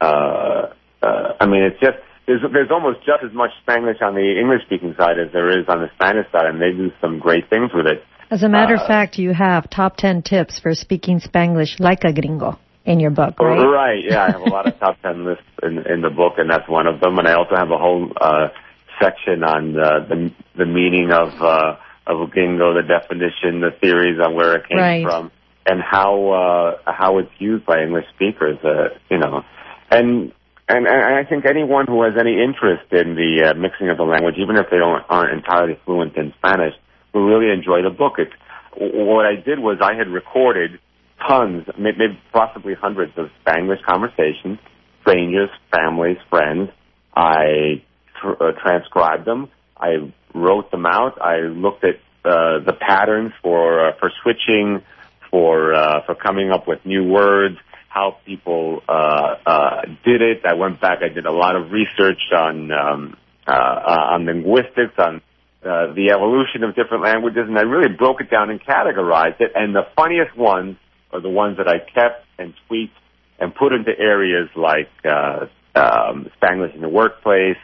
uh, 0.00 0.72
uh, 1.02 1.32
I 1.40 1.46
mean, 1.46 1.62
it's 1.62 1.80
just 1.80 1.98
there's 2.26 2.42
there's 2.52 2.70
almost 2.70 2.98
just 3.00 3.24
as 3.24 3.32
much 3.32 3.50
Spanglish 3.66 4.00
on 4.02 4.14
the 4.14 4.38
English 4.38 4.62
speaking 4.66 4.94
side 4.96 5.18
as 5.18 5.32
there 5.32 5.48
is 5.48 5.66
on 5.68 5.80
the 5.80 5.90
Spanish 5.94 6.30
side, 6.30 6.46
and 6.46 6.60
they 6.60 6.70
do 6.70 6.92
some 7.00 7.18
great 7.18 7.50
things 7.50 7.70
with 7.74 7.86
it. 7.86 8.04
As 8.30 8.42
a 8.42 8.48
matter 8.48 8.76
uh, 8.76 8.80
of 8.80 8.86
fact, 8.86 9.18
you 9.18 9.32
have 9.32 9.68
top 9.68 9.96
ten 9.96 10.22
tips 10.22 10.60
for 10.60 10.74
speaking 10.74 11.20
Spanglish 11.20 11.80
like 11.80 12.04
a 12.04 12.12
gringo 12.12 12.58
in 12.84 13.00
your 13.00 13.10
book, 13.10 13.40
right? 13.40 13.58
Right. 13.58 14.04
Yeah, 14.04 14.24
I 14.24 14.30
have 14.30 14.42
a 14.42 14.50
lot 14.50 14.66
of 14.68 14.78
top 14.78 15.00
ten 15.02 15.24
lists 15.24 15.42
in 15.62 15.78
in 15.90 16.02
the 16.02 16.10
book, 16.10 16.34
and 16.38 16.48
that's 16.48 16.68
one 16.68 16.86
of 16.86 17.00
them. 17.00 17.18
And 17.18 17.26
I 17.26 17.34
also 17.34 17.56
have 17.56 17.70
a 17.70 17.78
whole 17.78 18.12
uh, 18.20 18.48
section 19.02 19.42
on 19.42 19.76
uh, 19.76 20.06
the 20.08 20.30
the 20.56 20.66
meaning 20.66 21.10
of. 21.10 21.30
Uh, 21.42 21.76
of 22.08 22.30
gringo, 22.30 22.74
the 22.74 22.82
definition, 22.82 23.60
the 23.60 23.70
theories 23.80 24.18
on 24.24 24.34
where 24.34 24.56
it 24.56 24.68
came 24.68 24.78
right. 24.78 25.04
from, 25.04 25.30
and 25.66 25.80
how 25.80 26.30
uh, 26.86 26.92
how 26.92 27.18
it's 27.18 27.30
used 27.38 27.66
by 27.66 27.82
English 27.82 28.06
speakers. 28.14 28.58
Uh, 28.64 28.96
you 29.10 29.18
know, 29.18 29.42
and 29.90 30.32
and, 30.68 30.86
and 30.86 31.14
I 31.14 31.24
think 31.28 31.44
anyone 31.46 31.86
who 31.86 32.02
has 32.02 32.14
any 32.18 32.40
interest 32.42 32.92
in 32.92 33.14
the 33.14 33.50
uh, 33.50 33.54
mixing 33.54 33.90
of 33.90 33.96
the 33.96 34.04
language, 34.04 34.36
even 34.38 34.56
if 34.56 34.66
they 34.70 34.78
don't 34.78 35.04
aren't 35.08 35.32
entirely 35.32 35.78
fluent 35.84 36.16
in 36.16 36.32
Spanish, 36.38 36.74
will 37.12 37.26
really 37.26 37.52
enjoy 37.52 37.82
the 37.82 37.90
book. 37.90 38.16
What 38.76 39.26
I 39.26 39.36
did 39.36 39.58
was 39.58 39.78
I 39.80 39.94
had 39.94 40.08
recorded 40.08 40.78
tons, 41.26 41.66
maybe 41.78 42.18
possibly 42.32 42.74
hundreds 42.74 43.12
of 43.16 43.28
Spanish 43.40 43.80
conversations, 43.86 44.58
strangers, 45.02 45.50
families, 45.72 46.18
friends. 46.30 46.70
I 47.14 47.82
tr- 48.20 48.40
uh, 48.40 48.52
transcribed 48.62 49.26
them. 49.26 49.48
I 49.76 50.12
wrote 50.34 50.70
them 50.70 50.86
out. 50.86 51.20
I 51.20 51.38
looked 51.40 51.84
at 51.84 51.96
uh, 52.24 52.60
the 52.64 52.74
patterns 52.78 53.32
for 53.42 53.88
uh, 53.88 53.92
for 53.98 54.10
switching, 54.22 54.82
for 55.30 55.74
uh, 55.74 56.04
for 56.06 56.14
coming 56.14 56.50
up 56.50 56.66
with 56.66 56.84
new 56.84 57.04
words, 57.04 57.56
how 57.88 58.16
people 58.26 58.82
uh, 58.88 59.34
uh, 59.46 59.82
did 60.04 60.22
it. 60.22 60.42
I 60.44 60.54
went 60.54 60.80
back. 60.80 60.98
I 61.02 61.12
did 61.12 61.26
a 61.26 61.32
lot 61.32 61.56
of 61.56 61.70
research 61.70 62.20
on 62.36 62.70
um, 62.70 63.16
uh, 63.46 63.52
uh, 63.52 64.14
on 64.14 64.26
linguistics, 64.26 64.94
on 64.98 65.22
uh, 65.64 65.92
the 65.94 66.10
evolution 66.12 66.64
of 66.64 66.76
different 66.76 67.02
languages, 67.02 67.44
and 67.48 67.58
I 67.58 67.62
really 67.62 67.92
broke 67.94 68.20
it 68.20 68.30
down 68.30 68.50
and 68.50 68.60
categorized 68.60 69.40
it. 69.40 69.52
And 69.54 69.74
the 69.74 69.86
funniest 69.96 70.36
ones 70.36 70.76
are 71.12 71.20
the 71.20 71.30
ones 71.30 71.56
that 71.56 71.66
I 71.66 71.78
kept 71.78 72.26
and 72.38 72.54
tweaked 72.66 72.96
and 73.40 73.54
put 73.54 73.72
into 73.72 73.90
areas 73.98 74.48
like 74.54 74.90
uh, 75.04 75.46
um, 75.74 76.30
Spanglish 76.40 76.74
in 76.74 76.80
the 76.80 76.88
workplace, 76.88 77.56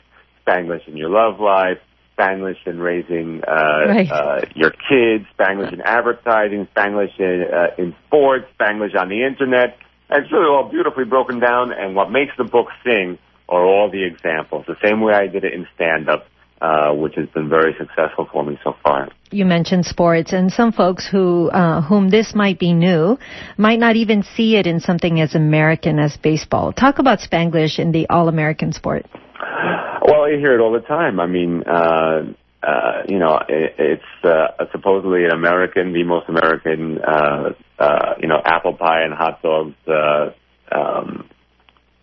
Spanglish 0.47 0.89
in 0.89 0.97
your 0.97 1.11
love 1.11 1.41
life, 1.41 1.79
Spanglish 2.17 2.67
in 2.67 2.79
raising 2.79 3.43
uh, 3.47 3.87
right. 3.89 4.11
uh, 4.11 4.41
your 4.55 4.71
kids, 4.71 5.27
Spanglish 5.39 5.73
in 5.73 5.81
advertising, 5.81 6.69
Spanglish 6.75 7.19
in, 7.19 7.45
uh, 7.53 7.83
in 7.83 7.95
sports, 8.07 8.47
Spanglish 8.59 8.97
on 8.97 9.09
the 9.09 9.25
internet. 9.25 9.79
And 10.11 10.25
it's 10.25 10.33
really 10.33 10.47
all 10.47 10.69
beautifully 10.71 11.05
broken 11.05 11.41
down, 11.41 11.73
and 11.73 11.97
what 11.97 12.11
makes 12.11 12.33
the 12.37 12.45
book 12.45 12.69
sing 12.85 13.19
are 13.49 13.65
all 13.65 13.91
the 13.91 14.05
examples, 14.05 14.65
the 14.67 14.77
same 14.85 15.01
way 15.01 15.15
I 15.15 15.27
did 15.27 15.45
it 15.45 15.55
in 15.55 15.67
stand-up. 15.75 16.27
Uh, 16.61 16.95
which 16.95 17.15
has 17.17 17.29
been 17.35 17.49
very 17.49 17.75
successful 17.77 18.27
for 18.33 18.43
me 18.43 18.59
so 18.65 18.75
far. 18.83 19.09
You 19.31 19.45
mentioned 19.45 19.85
sports, 19.85 20.33
and 20.33 20.51
some 20.51 20.73
folks 20.73 21.07
who 21.07 21.51
uh, 21.51 21.83
whom 21.83 22.09
this 22.09 22.35
might 22.35 22.59
be 22.59 22.73
new 22.73 23.19
might 23.59 23.79
not 23.79 23.97
even 23.97 24.23
see 24.23 24.57
it 24.57 24.67
in 24.67 24.81
something 24.81 25.21
as 25.21 25.35
American 25.35 25.99
as 25.99 26.17
baseball. 26.17 26.73
Talk 26.73 27.01
about 27.01 27.19
Spanglish 27.19 27.79
in 27.79 27.93
the 27.93 28.09
all-American 28.09 28.73
sport. 28.73 29.05
Well, 30.25 30.33
you 30.33 30.39
hear 30.39 30.55
it 30.55 30.61
all 30.63 30.73
the 30.73 30.81
time. 30.81 31.21
I 31.21 31.27
mean, 31.27 31.65
uh, 31.65 32.33
uh, 32.63 33.03
you 33.07 33.19
know, 33.19 33.41
it, 33.47 33.75
it's 33.79 34.25
uh, 34.25 34.65
supposedly 34.73 35.27
an 35.27 35.33
American, 35.33 35.93
the 35.93 36.03
most 36.03 36.31
American, 36.31 36.99
uh, 36.99 37.53
uh, 37.79 38.15
you 38.19 38.29
know, 38.29 38.41
apple 38.43 38.73
pie 38.73 39.03
and 39.03 39.13
hot 39.13 39.43
dogs 39.43 39.75
uh, 39.87 40.31
um, 40.75 41.29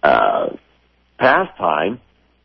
uh, 0.04 0.50
pastime. 1.18 2.00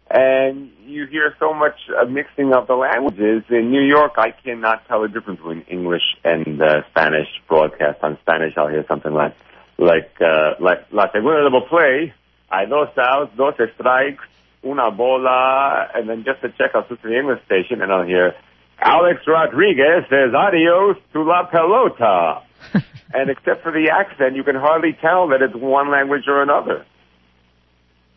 And 0.09 0.71
you 0.87 1.07
hear 1.11 1.35
so 1.39 1.53
much 1.53 1.75
uh, 1.91 2.07
mixing 2.07 2.55
of 2.55 2.69
the 2.69 2.75
languages. 2.75 3.45
In 3.51 3.71
New 3.71 3.85
York, 3.85 4.13
I 4.17 4.31
cannot 4.31 4.89
tell 4.89 5.03
the 5.03 5.09
difference 5.09 5.41
between 5.41 5.67
English 5.69 6.17
and 6.25 6.63
uh, 6.63 6.89
Spanish 6.89 7.29
broadcast. 7.49 7.99
On 8.03 8.17
Spanish, 8.23 8.55
I'll 8.57 8.69
hear 8.69 8.87
something 8.89 9.13
like, 9.13 9.35
like, 9.77 10.11
uh, 10.23 10.55
like, 10.59 10.87
La 10.91 11.13
Segunda 11.13 11.43
Double 11.43 11.69
Play, 11.69 12.15
hay 12.51 12.65
dos 12.65 12.97
outs, 12.97 13.37
dos 13.37 13.57
strikes, 13.75 14.25
una 14.65 14.91
bola, 14.91 15.89
and 15.95 16.09
then 16.09 16.25
just 16.25 16.41
to 16.43 16.49
check, 16.51 16.73
I'll 16.75 16.87
switch 16.87 17.03
to 17.03 17.09
the 17.09 17.19
English 17.19 17.45
station 17.47 17.83
and 17.83 17.93
I'll 17.93 18.07
hear 18.07 18.35
Alex 18.79 19.21
Rodriguez 19.27 20.05
says 20.11 20.35
adios 20.35 20.97
to 21.13 21.23
la 21.23 21.49
pelota. 21.51 22.43
and 23.15 23.31
except 23.31 23.63
for 23.63 23.73
the 23.73 23.91
accent, 23.93 24.37
you 24.37 24.45
can 24.45 24.57
hardly 24.57 24.97
tell 25.01 25.29
that 25.29 25.43
it's 25.43 25.55
one 25.55 25.91
language 25.91 26.25
or 26.27 26.43
another. 26.43 26.85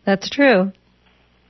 That's 0.04 0.28
true. 0.28 0.72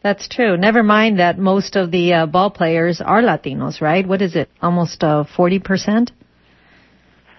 That's 0.02 0.28
true. 0.28 0.56
Never 0.56 0.82
mind 0.82 1.18
that 1.18 1.38
most 1.38 1.76
of 1.76 1.90
the 1.90 2.12
uh, 2.14 2.26
ball 2.26 2.50
players 2.50 3.00
are 3.00 3.20
Latinos, 3.20 3.80
right? 3.80 4.06
What 4.06 4.22
is 4.22 4.34
it? 4.34 4.48
Almost 4.62 5.04
uh, 5.04 5.24
40%? 5.36 6.10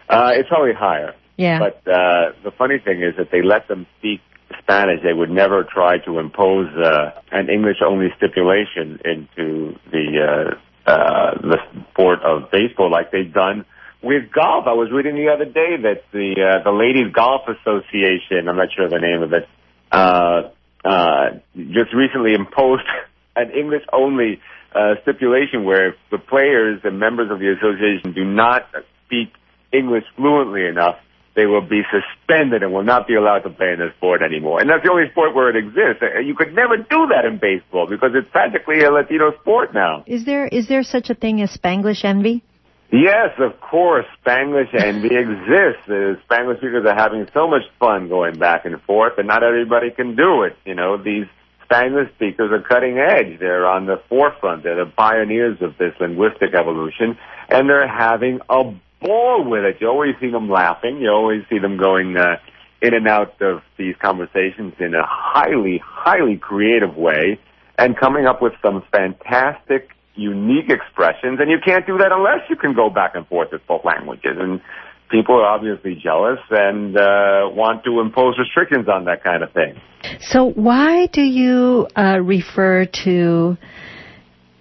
Uh, 0.07 0.31
it's 0.35 0.49
probably 0.49 0.73
higher. 0.73 1.15
Yeah. 1.37 1.59
But 1.59 1.91
uh, 1.91 2.33
the 2.43 2.51
funny 2.57 2.77
thing 2.83 3.01
is 3.01 3.15
that 3.17 3.29
they 3.31 3.41
let 3.41 3.67
them 3.67 3.87
speak 3.97 4.21
Spanish, 4.59 5.01
they 5.03 5.13
would 5.13 5.29
never 5.29 5.63
try 5.63 5.97
to 6.05 6.19
impose 6.19 6.67
uh, 6.75 7.11
an 7.31 7.49
English-only 7.49 8.09
stipulation 8.17 8.99
into 9.05 9.75
the 9.91 10.55
uh, 10.87 10.89
uh, 10.89 11.37
the 11.41 11.57
sport 11.91 12.19
of 12.23 12.49
baseball 12.51 12.89
like 12.89 13.11
they've 13.11 13.33
done 13.33 13.65
with 14.01 14.31
golf. 14.31 14.65
I 14.67 14.73
was 14.73 14.89
reading 14.91 15.15
the 15.15 15.31
other 15.31 15.45
day 15.45 15.77
that 15.83 16.03
the 16.11 16.35
uh, 16.41 16.63
the 16.63 16.71
Ladies 16.71 17.13
Golf 17.13 17.41
Association, 17.47 18.49
I'm 18.49 18.57
not 18.57 18.69
sure 18.75 18.85
of 18.85 18.91
the 18.91 18.99
name 18.99 19.21
of 19.21 19.33
it, 19.33 19.47
uh, 19.91 20.49
uh, 20.83 21.39
just 21.55 21.93
recently 21.93 22.33
imposed 22.33 22.83
an 23.35 23.51
English-only 23.51 24.41
uh, 24.73 24.95
stipulation 25.03 25.63
where 25.63 25.95
the 26.09 26.17
players 26.17 26.81
and 26.83 26.99
members 26.99 27.31
of 27.31 27.39
the 27.39 27.53
association 27.53 28.13
do 28.13 28.25
not 28.25 28.67
speak 29.05 29.33
English 29.71 30.03
fluently 30.15 30.65
enough, 30.65 30.95
they 31.35 31.45
will 31.45 31.61
be 31.61 31.81
suspended 31.91 32.61
and 32.63 32.73
will 32.73 32.83
not 32.83 33.07
be 33.07 33.15
allowed 33.15 33.39
to 33.39 33.49
play 33.49 33.71
in 33.71 33.79
the 33.79 33.93
sport 33.97 34.21
anymore. 34.21 34.59
And 34.59 34.69
that's 34.69 34.83
the 34.83 34.91
only 34.91 35.09
sport 35.11 35.33
where 35.33 35.49
it 35.49 35.55
exists. 35.55 36.03
You 36.25 36.35
could 36.35 36.53
never 36.53 36.77
do 36.77 37.07
that 37.07 37.25
in 37.25 37.37
baseball 37.37 37.87
because 37.87 38.11
it's 38.13 38.29
practically 38.31 38.83
a 38.83 38.91
Latino 38.91 39.31
sport 39.39 39.73
now. 39.73 40.03
Is 40.07 40.25
there 40.25 40.47
is 40.47 40.67
there 40.67 40.83
such 40.83 41.09
a 41.09 41.15
thing 41.15 41.41
as 41.41 41.49
Spanglish 41.51 42.03
envy? 42.03 42.43
Yes, 42.91 43.31
of 43.39 43.61
course, 43.61 44.05
Spanglish 44.25 44.73
envy 44.73 45.15
exists. 45.15 45.87
The 45.87 46.19
Spanglish 46.29 46.57
speakers 46.57 46.85
are 46.85 46.95
having 46.95 47.25
so 47.33 47.47
much 47.47 47.63
fun 47.79 48.09
going 48.09 48.37
back 48.37 48.65
and 48.65 48.81
forth, 48.81 49.13
and 49.17 49.27
not 49.27 49.43
everybody 49.43 49.91
can 49.91 50.17
do 50.17 50.43
it. 50.43 50.57
You 50.65 50.75
know, 50.75 51.01
these 51.01 51.25
Spanglish 51.71 52.13
speakers 52.15 52.51
are 52.51 52.61
cutting 52.61 52.97
edge. 52.97 53.39
They're 53.39 53.65
on 53.65 53.85
the 53.85 54.01
forefront. 54.09 54.63
They're 54.63 54.83
the 54.83 54.91
pioneers 54.91 55.61
of 55.61 55.77
this 55.77 55.93
linguistic 56.01 56.53
evolution, 56.53 57.17
and 57.47 57.69
they're 57.69 57.87
having 57.87 58.41
a 58.49 58.73
ball 59.01 59.43
with 59.49 59.63
it. 59.63 59.77
You 59.79 59.87
always 59.87 60.15
see 60.19 60.29
them 60.29 60.49
laughing. 60.49 60.99
You 61.01 61.09
always 61.09 61.43
see 61.49 61.59
them 61.59 61.77
going 61.77 62.17
uh, 62.17 62.37
in 62.81 62.93
and 62.93 63.07
out 63.07 63.41
of 63.41 63.61
these 63.77 63.95
conversations 64.01 64.73
in 64.79 64.93
a 64.95 65.03
highly, 65.05 65.81
highly 65.83 66.37
creative 66.37 66.95
way, 66.95 67.39
and 67.77 67.97
coming 67.97 68.25
up 68.25 68.41
with 68.41 68.53
some 68.61 68.83
fantastic 68.91 69.89
unique 70.15 70.69
expressions, 70.69 71.39
and 71.39 71.49
you 71.49 71.57
can't 71.63 71.85
do 71.85 71.97
that 71.97 72.11
unless 72.11 72.49
you 72.49 72.55
can 72.55 72.73
go 72.73 72.89
back 72.89 73.15
and 73.15 73.27
forth 73.27 73.49
with 73.51 73.61
both 73.67 73.85
languages. 73.85 74.37
And 74.37 74.61
people 75.09 75.35
are 75.35 75.45
obviously 75.45 75.95
jealous 75.95 76.39
and 76.49 76.97
uh, 76.97 77.49
want 77.51 77.83
to 77.85 77.99
impose 77.99 78.37
restrictions 78.37 78.87
on 78.87 79.05
that 79.05 79.23
kind 79.23 79.43
of 79.43 79.51
thing. 79.53 79.79
So 80.19 80.45
why 80.45 81.07
do 81.07 81.21
you 81.21 81.87
uh, 81.95 82.19
refer 82.19 82.85
to 83.03 83.57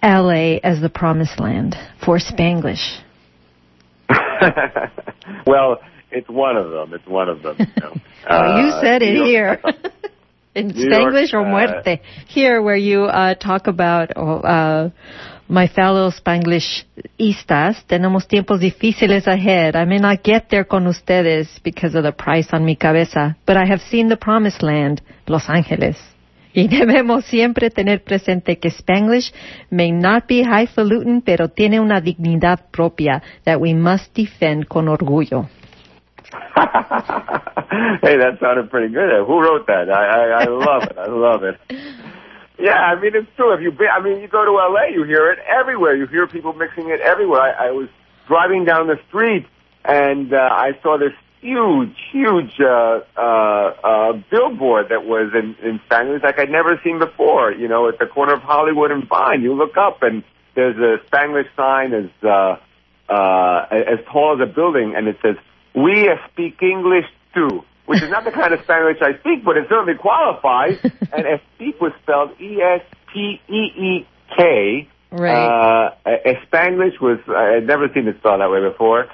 LA 0.03 0.57
as 0.63 0.81
the 0.81 0.89
promised 0.89 1.39
land 1.39 1.75
for 2.03 2.17
Spanglish? 2.17 3.01
well, 5.47 5.77
it's 6.11 6.29
one 6.29 6.57
of 6.57 6.71
them. 6.71 6.93
It's 6.93 7.07
one 7.07 7.29
of 7.29 7.41
them. 7.41 7.55
You, 7.59 7.65
know. 7.81 7.93
well, 8.29 8.61
you 8.61 8.67
Uh, 8.71 8.81
said 8.81 9.01
it 9.01 9.13
New 9.13 9.25
York- 9.25 9.59
here. 9.63 9.73
In 10.53 10.71
Spanglish 10.73 11.33
or 11.33 11.45
uh, 11.45 11.49
muerte. 11.49 12.01
Here 12.27 12.61
where 12.61 12.75
you 12.75 13.03
uh, 13.03 13.35
talk 13.35 13.67
about 13.67 14.11
uh, 14.17 14.89
my 15.47 15.67
fellow 15.69 16.11
Spanglishistas, 16.11 17.85
tenemos 17.87 18.27
tiempos 18.27 18.59
difíciles 18.59 19.27
ahead. 19.27 19.77
I 19.77 19.85
may 19.85 19.97
not 19.97 20.23
get 20.23 20.49
there 20.49 20.65
con 20.65 20.87
ustedes 20.87 21.47
because 21.63 21.95
of 21.95 22.03
the 22.03 22.11
price 22.11 22.49
on 22.51 22.65
mi 22.65 22.75
cabeza, 22.75 23.37
but 23.45 23.55
I 23.55 23.65
have 23.65 23.79
seen 23.89 24.09
the 24.09 24.17
promised 24.17 24.61
land, 24.61 25.01
Los 25.27 25.47
Angeles. 25.47 25.95
Y 26.53 26.67
debemos 26.79 27.25
siempre 27.25 27.69
tener 27.69 28.03
presente 28.03 28.59
que 28.59 28.69
Spanglish 28.69 29.33
may 29.69 29.91
not 29.91 30.27
be 30.27 30.43
highfalutin, 30.43 31.21
pero 31.21 31.49
tiene 31.49 31.79
una 31.79 32.01
dignidad 32.01 32.69
propia 32.71 33.21
that 33.45 33.59
we 33.59 33.73
must 33.73 34.15
defend 34.15 34.67
con 34.67 34.87
orgullo. 34.87 35.49
hey, 38.01 38.17
that 38.17 38.37
sounded 38.39 38.69
pretty 38.69 38.93
good. 38.93 39.25
Who 39.25 39.41
wrote 39.41 39.65
that? 39.67 39.89
I, 39.89 40.05
I, 40.05 40.43
I 40.43 40.45
love 40.45 40.83
it. 40.83 40.97
I 40.97 41.07
love 41.07 41.43
it. 41.43 41.59
Yeah, 42.61 42.77
I 42.77 42.93
mean 43.01 43.15
it's 43.15 43.27
true. 43.35 43.51
If 43.55 43.61
you, 43.61 43.71
be, 43.71 43.85
I 43.87 43.99
mean, 44.03 44.21
you 44.21 44.27
go 44.27 44.45
to 44.45 44.51
LA, 44.51 44.93
you 44.93 45.03
hear 45.03 45.31
it 45.31 45.39
everywhere. 45.49 45.95
You 45.95 46.05
hear 46.05 46.27
people 46.27 46.53
mixing 46.53 46.91
it 46.91 47.01
everywhere. 47.01 47.41
I, 47.41 47.69
I 47.69 47.71
was 47.71 47.89
driving 48.27 48.65
down 48.65 48.85
the 48.85 48.97
street 49.07 49.47
and 49.83 50.31
uh, 50.31 50.37
I 50.37 50.77
saw 50.83 50.99
this 50.99 51.13
huge, 51.41 51.95
huge 52.11 52.53
uh, 52.59 52.99
uh, 53.17 53.21
uh, 53.21 54.13
billboard 54.29 54.89
that 54.89 55.05
was 55.05 55.31
in, 55.33 55.55
in 55.67 55.79
Spanglish 55.89 56.23
like 56.23 56.39
I'd 56.39 56.49
never 56.49 56.79
seen 56.83 56.99
before. 56.99 57.51
You 57.51 57.67
know, 57.67 57.89
at 57.89 57.99
the 57.99 58.05
corner 58.05 58.33
of 58.33 58.41
Hollywood 58.41 58.91
and 58.91 59.07
Vine, 59.07 59.41
you 59.41 59.53
look 59.53 59.75
up 59.77 60.03
and 60.03 60.23
there's 60.55 60.77
a 60.77 61.03
Spanglish 61.09 61.47
sign 61.55 61.93
as 61.93 62.09
uh, 62.23 62.57
uh, 63.11 63.65
as 63.71 63.99
tall 64.11 64.39
as 64.39 64.47
a 64.47 64.51
building, 64.51 64.93
and 64.95 65.07
it 65.07 65.17
says 65.21 65.35
"We 65.75 66.09
speak 66.31 66.61
English 66.61 67.05
too." 67.33 67.63
Which 67.87 68.03
is 68.03 68.09
not 68.09 68.23
the 68.23 68.31
kind 68.31 68.53
of 68.53 68.61
Spanglish 68.61 69.01
I 69.01 69.19
speak, 69.19 69.43
but 69.43 69.57
it 69.57 69.65
certainly 69.67 69.95
qualifies. 69.95 70.77
and 70.83 71.41
speak 71.55 71.81
was 71.81 71.91
spelled 72.03 72.39
E 72.39 72.61
S 72.61 72.81
P 73.11 73.41
E 73.49 73.53
E 73.53 74.07
K. 74.37 74.87
Right. 75.11 75.33
Uh, 75.33 75.93
a- 76.05 76.29
a 76.31 76.45
Spanglish 76.45 77.01
was 77.01 77.19
I 77.27 77.55
had 77.55 77.67
never 77.67 77.89
seen 77.93 78.07
it 78.07 78.17
spelled 78.19 78.39
that 78.39 78.49
way 78.49 78.61
before, 78.61 79.07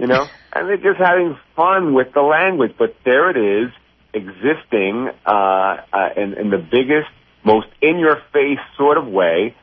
you 0.00 0.06
know. 0.06 0.26
and 0.54 0.68
they're 0.68 0.76
just 0.76 0.98
having 0.98 1.38
fun 1.54 1.94
with 1.94 2.12
the 2.14 2.22
language, 2.22 2.72
but 2.78 2.96
there 3.04 3.30
it 3.30 3.36
is, 3.36 3.72
existing 4.12 5.08
uh, 5.24 5.30
uh, 5.30 6.08
in, 6.16 6.34
in 6.34 6.50
the 6.50 6.58
biggest, 6.58 7.10
most 7.44 7.68
in-your-face 7.80 8.58
sort 8.76 8.98
of 8.98 9.06
way, 9.06 9.54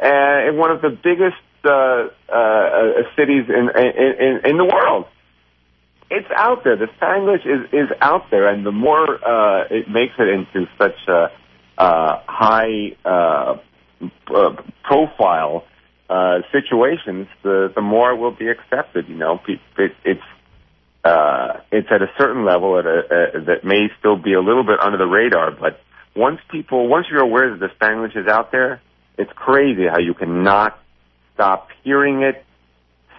uh, 0.00 0.48
in 0.48 0.56
one 0.56 0.70
of 0.70 0.82
the 0.82 0.90
biggest 0.90 1.36
uh, 1.64 1.70
uh, 1.70 2.32
uh, 2.32 3.02
cities 3.16 3.44
in, 3.48 3.68
in 3.74 4.14
in 4.20 4.50
in 4.50 4.56
the 4.56 4.64
world 4.64 5.06
it's 6.10 6.28
out 6.36 6.62
there. 6.64 6.76
The 6.76 6.86
Spanglish 7.00 7.44
is 7.46 7.72
is 7.72 7.88
out 8.00 8.30
there, 8.30 8.48
and 8.48 8.64
the 8.64 8.72
more 8.72 9.06
uh, 9.06 9.64
it 9.70 9.88
makes 9.88 10.14
it 10.18 10.28
into 10.28 10.68
such 10.78 10.96
a 11.08 11.30
uh, 11.78 12.20
high 12.26 12.96
uh, 13.04 13.58
uh, 14.34 14.56
profile 14.84 15.64
uh, 16.08 16.38
situations, 16.52 17.28
the 17.42 17.72
the 17.74 17.80
more 17.80 18.12
it 18.12 18.16
will 18.16 18.34
be 18.34 18.48
accepted. 18.48 19.08
You 19.08 19.16
know, 19.16 19.40
it, 19.48 19.92
it's 20.04 20.22
uh, 21.04 21.60
it's 21.70 21.88
at 21.90 22.02
a 22.02 22.10
certain 22.18 22.44
level 22.44 22.78
at 22.78 22.86
a, 22.86 23.40
that 23.46 23.64
may 23.64 23.88
still 23.98 24.16
be 24.16 24.32
a 24.32 24.40
little 24.40 24.64
bit 24.64 24.80
under 24.80 24.98
the 24.98 25.06
radar, 25.06 25.50
but 25.50 25.80
once 26.16 26.40
people, 26.50 26.88
once 26.88 27.06
you're 27.10 27.22
aware 27.22 27.50
that 27.50 27.60
the 27.60 27.68
Spanglish 27.78 28.16
is 28.16 28.26
out 28.26 28.50
there, 28.50 28.80
it's 29.18 29.30
crazy 29.34 29.86
how 29.86 29.98
you 29.98 30.14
cannot 30.14 30.78
stop 31.34 31.68
hearing 31.84 32.22
it, 32.22 32.44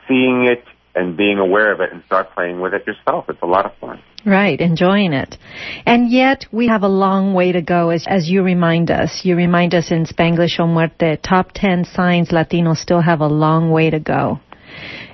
seeing 0.07 0.47
it, 0.47 0.63
and 0.95 1.15
being 1.15 1.37
aware 1.37 1.71
of 1.71 1.79
it 1.79 1.93
and 1.93 2.03
start 2.05 2.33
playing 2.33 2.59
with 2.59 2.73
it 2.73 2.85
yourself. 2.87 3.29
It's 3.29 3.41
a 3.41 3.45
lot 3.45 3.65
of 3.65 3.75
fun. 3.77 4.01
Right, 4.27 4.59
enjoying 4.59 5.13
it. 5.13 5.37
And 5.85 6.11
yet 6.11 6.47
we 6.51 6.67
have 6.67 6.83
a 6.83 6.89
long 6.89 7.33
way 7.33 7.53
to 7.53 7.61
go 7.61 7.91
as, 7.91 8.03
as 8.05 8.27
you 8.27 8.43
remind 8.43 8.91
us. 8.91 9.21
You 9.23 9.37
remind 9.37 9.73
us 9.73 9.89
in 9.89 10.05
Spanglish 10.05 10.59
o 10.59 10.67
Muerte, 10.67 11.15
top 11.15 11.51
10 11.53 11.85
signs 11.85 12.27
Latinos 12.27 12.75
still 12.75 12.99
have 12.99 13.21
a 13.21 13.27
long 13.27 13.71
way 13.71 13.89
to 13.89 13.99
go. 14.01 14.39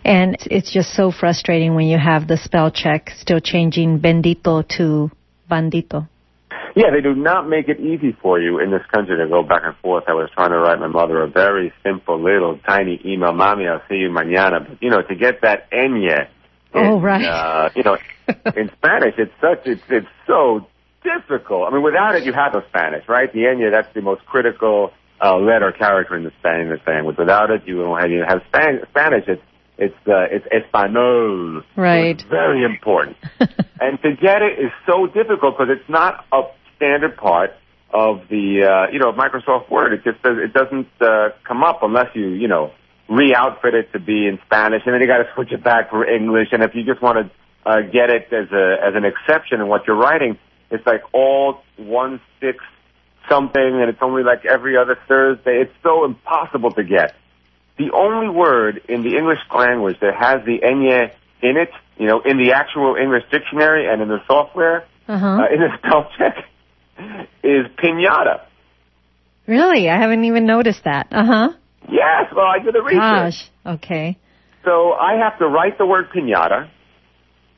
And 0.03 0.33
it's- 0.49 0.71
just 0.71 0.95
so 0.95 1.11
frustrating 1.11 1.75
when 1.75 1.85
you 1.85 1.99
have 1.99 2.27
the 2.27 2.37
spell 2.37 2.71
check 2.71 3.11
still 3.11 3.39
changing 3.39 3.99
bendito 3.99 4.67
to 4.77 5.11
bandito. 5.47 6.07
Yeah, 6.75 6.89
they 6.89 7.01
do 7.01 7.13
not 7.13 7.47
make 7.47 7.69
it 7.69 7.79
easy 7.79 8.17
for 8.19 8.41
you 8.41 8.59
in 8.59 8.71
this 8.71 8.81
country 8.91 9.15
to 9.17 9.27
go 9.27 9.43
back 9.43 9.61
and 9.63 9.75
forth. 9.75 10.05
I 10.07 10.13
was 10.13 10.31
trying 10.33 10.49
to 10.49 10.57
write 10.57 10.79
my 10.79 10.87
mother 10.87 11.21
a 11.21 11.27
very 11.27 11.71
simple 11.83 12.19
little 12.19 12.57
tiny 12.67 12.99
email, 13.05 13.31
Mommy, 13.31 13.67
I'll 13.67 13.83
see 13.87 13.97
you 13.97 14.09
mañana. 14.09 14.67
But, 14.67 14.81
you 14.81 14.89
know, 14.89 15.03
to 15.03 15.15
get 15.15 15.41
that 15.41 15.67
enya. 16.73 16.89
Oh, 16.89 16.99
right. 16.99 17.23
Uh, 17.25 17.69
you 17.75 17.83
know, 17.83 17.97
in 18.55 18.69
Spanish, 18.77 19.15
it's 19.17 19.31
such, 19.41 19.65
it's, 19.65 19.81
it's 19.89 20.07
so 20.27 20.65
difficult. 21.03 21.67
I 21.69 21.73
mean, 21.73 21.83
without 21.83 22.15
it, 22.15 22.23
you 22.23 22.33
have 22.33 22.53
the 22.53 22.63
Spanish, 22.69 23.07
right? 23.07 23.31
The 23.31 23.39
enya, 23.39 23.71
that's 23.71 23.93
the 23.93 24.01
most 24.01 24.25
critical 24.25 24.91
uh, 25.21 25.37
letter 25.37 25.71
character 25.71 26.15
in 26.15 26.23
the 26.23 26.31
Spanish 26.39 26.79
language. 26.87 27.17
Without 27.17 27.49
it, 27.51 27.63
you 27.65 27.77
don't 27.77 27.99
have, 27.99 28.09
you 28.09 28.23
have 28.27 28.41
Span- 28.47 28.81
Spanish. 28.89 29.25
It's, 29.27 29.41
it's, 29.77 29.95
uh, 30.07 30.27
it's 30.31 30.45
Espanol. 30.51 31.61
So 31.75 31.81
Right. 31.81 32.15
it's 32.15 32.23
very 32.29 32.63
important. 32.63 33.17
and 33.39 34.01
to 34.01 34.15
get 34.15 34.41
it 34.41 34.59
is 34.59 34.71
so 34.85 35.07
difficult 35.07 35.57
because 35.57 35.75
it's 35.77 35.89
not 35.89 36.25
a 36.31 36.41
standard 36.77 37.17
part 37.17 37.51
of 37.93 38.21
the 38.29 38.65
uh, 38.65 38.91
you 38.91 38.97
know 38.99 39.11
Microsoft 39.13 39.69
Word. 39.69 39.93
It 39.93 40.03
just 40.03 40.21
does, 40.23 40.37
it 40.39 40.51
doesn't 40.53 40.87
uh, 40.99 41.29
come 41.47 41.63
up 41.63 41.83
unless 41.83 42.07
you 42.15 42.29
you 42.29 42.47
know 42.47 42.71
re-outfit 43.09 43.73
it 43.73 43.93
to 43.93 43.99
be 43.99 44.27
in 44.27 44.39
Spanish, 44.45 44.83
and 44.85 44.93
then 44.93 45.01
you 45.01 45.07
got 45.07 45.17
to 45.17 45.29
switch 45.35 45.51
it 45.51 45.63
back 45.63 45.89
for 45.89 46.05
English. 46.07 46.49
And 46.51 46.63
if 46.63 46.73
you 46.75 46.83
just 46.83 47.01
want 47.01 47.17
to 47.19 47.69
uh, 47.69 47.81
get 47.81 48.09
it 48.09 48.31
as 48.31 48.51
a 48.51 48.77
as 48.83 48.95
an 48.95 49.05
exception 49.05 49.61
in 49.61 49.67
what 49.67 49.85
you're 49.87 49.95
writing, 49.97 50.37
it's 50.69 50.85
like 50.85 51.01
all 51.13 51.61
one 51.77 52.21
six 52.39 52.63
something, 53.29 53.61
and 53.61 53.89
it's 53.89 54.01
only 54.01 54.23
like 54.23 54.45
every 54.45 54.77
other 54.77 54.97
Thursday. 55.07 55.61
It's 55.61 55.73
so 55.83 56.05
impossible 56.05 56.71
to 56.71 56.83
get. 56.83 57.15
The 57.77 57.91
only 57.91 58.29
word 58.29 58.81
in 58.87 59.01
the 59.01 59.15
English 59.17 59.39
language 59.55 59.97
that 60.01 60.13
has 60.15 60.45
the 60.45 60.59
enye 60.59 61.11
in 61.41 61.57
it, 61.57 61.71
you 61.97 62.07
know, 62.07 62.21
in 62.21 62.37
the 62.37 62.53
actual 62.53 62.95
English 62.95 63.23
dictionary 63.31 63.87
and 63.91 64.01
in 64.01 64.07
the 64.09 64.21
software, 64.27 64.85
Uh-huh. 65.07 65.27
uh, 65.27 65.53
in 65.53 65.59
the 65.59 65.69
spell 65.77 66.09
check, 66.17 66.45
is 67.43 67.65
pinata. 67.77 68.41
Really? 69.47 69.89
I 69.89 69.97
haven't 69.97 70.23
even 70.25 70.45
noticed 70.45 70.83
that. 70.85 71.07
Uh-huh. 71.11 71.49
Yes, 71.89 72.31
well, 72.35 72.45
I 72.45 72.59
did 72.59 72.73
the 72.73 72.81
research. 72.81 72.99
Gosh. 72.99 73.49
Okay. 73.65 74.17
So 74.63 74.93
I 74.93 75.15
have 75.15 75.37
to 75.39 75.47
write 75.47 75.77
the 75.77 75.85
word 75.85 76.05
pinata 76.15 76.69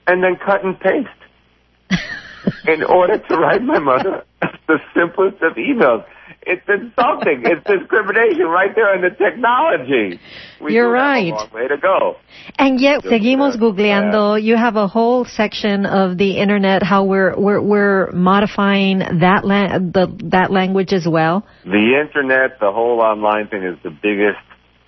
and 0.07 0.23
then 0.23 0.38
cut 0.43 0.63
and 0.63 0.79
paste 0.79 1.99
in 2.67 2.83
order 2.83 3.17
to 3.17 3.35
write 3.38 3.61
my 3.61 3.79
mother 3.79 4.23
the 4.67 4.79
simplest 4.95 5.41
of 5.41 5.53
emails. 5.53 6.05
It's 6.45 6.62
insulting. 6.67 7.41
it's 7.43 7.65
discrimination 7.65 8.45
right 8.45 8.69
there 8.75 8.95
in 8.95 9.01
the 9.01 9.10
technology. 9.10 10.19
We 10.62 10.73
You're 10.73 10.91
right. 10.91 11.34
way 11.51 11.67
to 11.67 11.77
go. 11.77 12.17
And 12.60 12.79
yet, 12.79 13.01
Just, 13.01 13.13
seguimos 13.13 13.55
uh, 13.55 13.58
googleando. 13.58 14.41
You 14.41 14.55
have 14.55 14.75
a 14.75 14.88
whole 14.88 15.25
section 15.25 15.86
of 15.86 16.17
the 16.17 16.38
internet 16.38 16.84
how 16.84 17.05
we're 17.05 17.36
we're 17.36 17.62
we're 17.62 18.12
modifying 18.12 18.99
that 18.99 19.41
la- 19.43 19.79
the 19.79 20.15
that 20.29 20.51
language 20.51 20.93
as 20.93 21.08
well. 21.08 21.47
The 21.63 22.01
internet, 22.03 22.60
the 22.60 22.71
whole 22.71 23.01
online 23.01 23.47
thing 23.47 23.63
is 23.63 23.77
the 23.84 23.89
biggest 23.89 24.45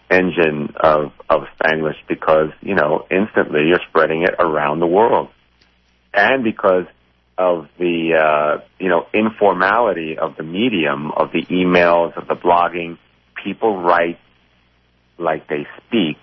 engine 0.09 0.73
of, 0.79 1.11
of 1.29 1.41
Spanglish 1.59 1.97
because, 2.07 2.49
you 2.61 2.75
know, 2.75 3.05
instantly 3.11 3.61
you're 3.67 3.81
spreading 3.89 4.23
it 4.23 4.35
around 4.39 4.79
the 4.79 4.87
world. 4.87 5.29
And 6.13 6.43
because 6.43 6.85
of 7.37 7.67
the, 7.77 8.13
uh, 8.17 8.63
you 8.79 8.89
know, 8.89 9.05
informality 9.13 10.17
of 10.17 10.35
the 10.37 10.43
medium, 10.43 11.11
of 11.11 11.31
the 11.31 11.43
emails, 11.45 12.17
of 12.17 12.27
the 12.27 12.35
blogging, 12.35 12.97
people 13.43 13.77
write 13.81 14.19
like 15.19 15.47
they 15.47 15.67
speak. 15.85 16.17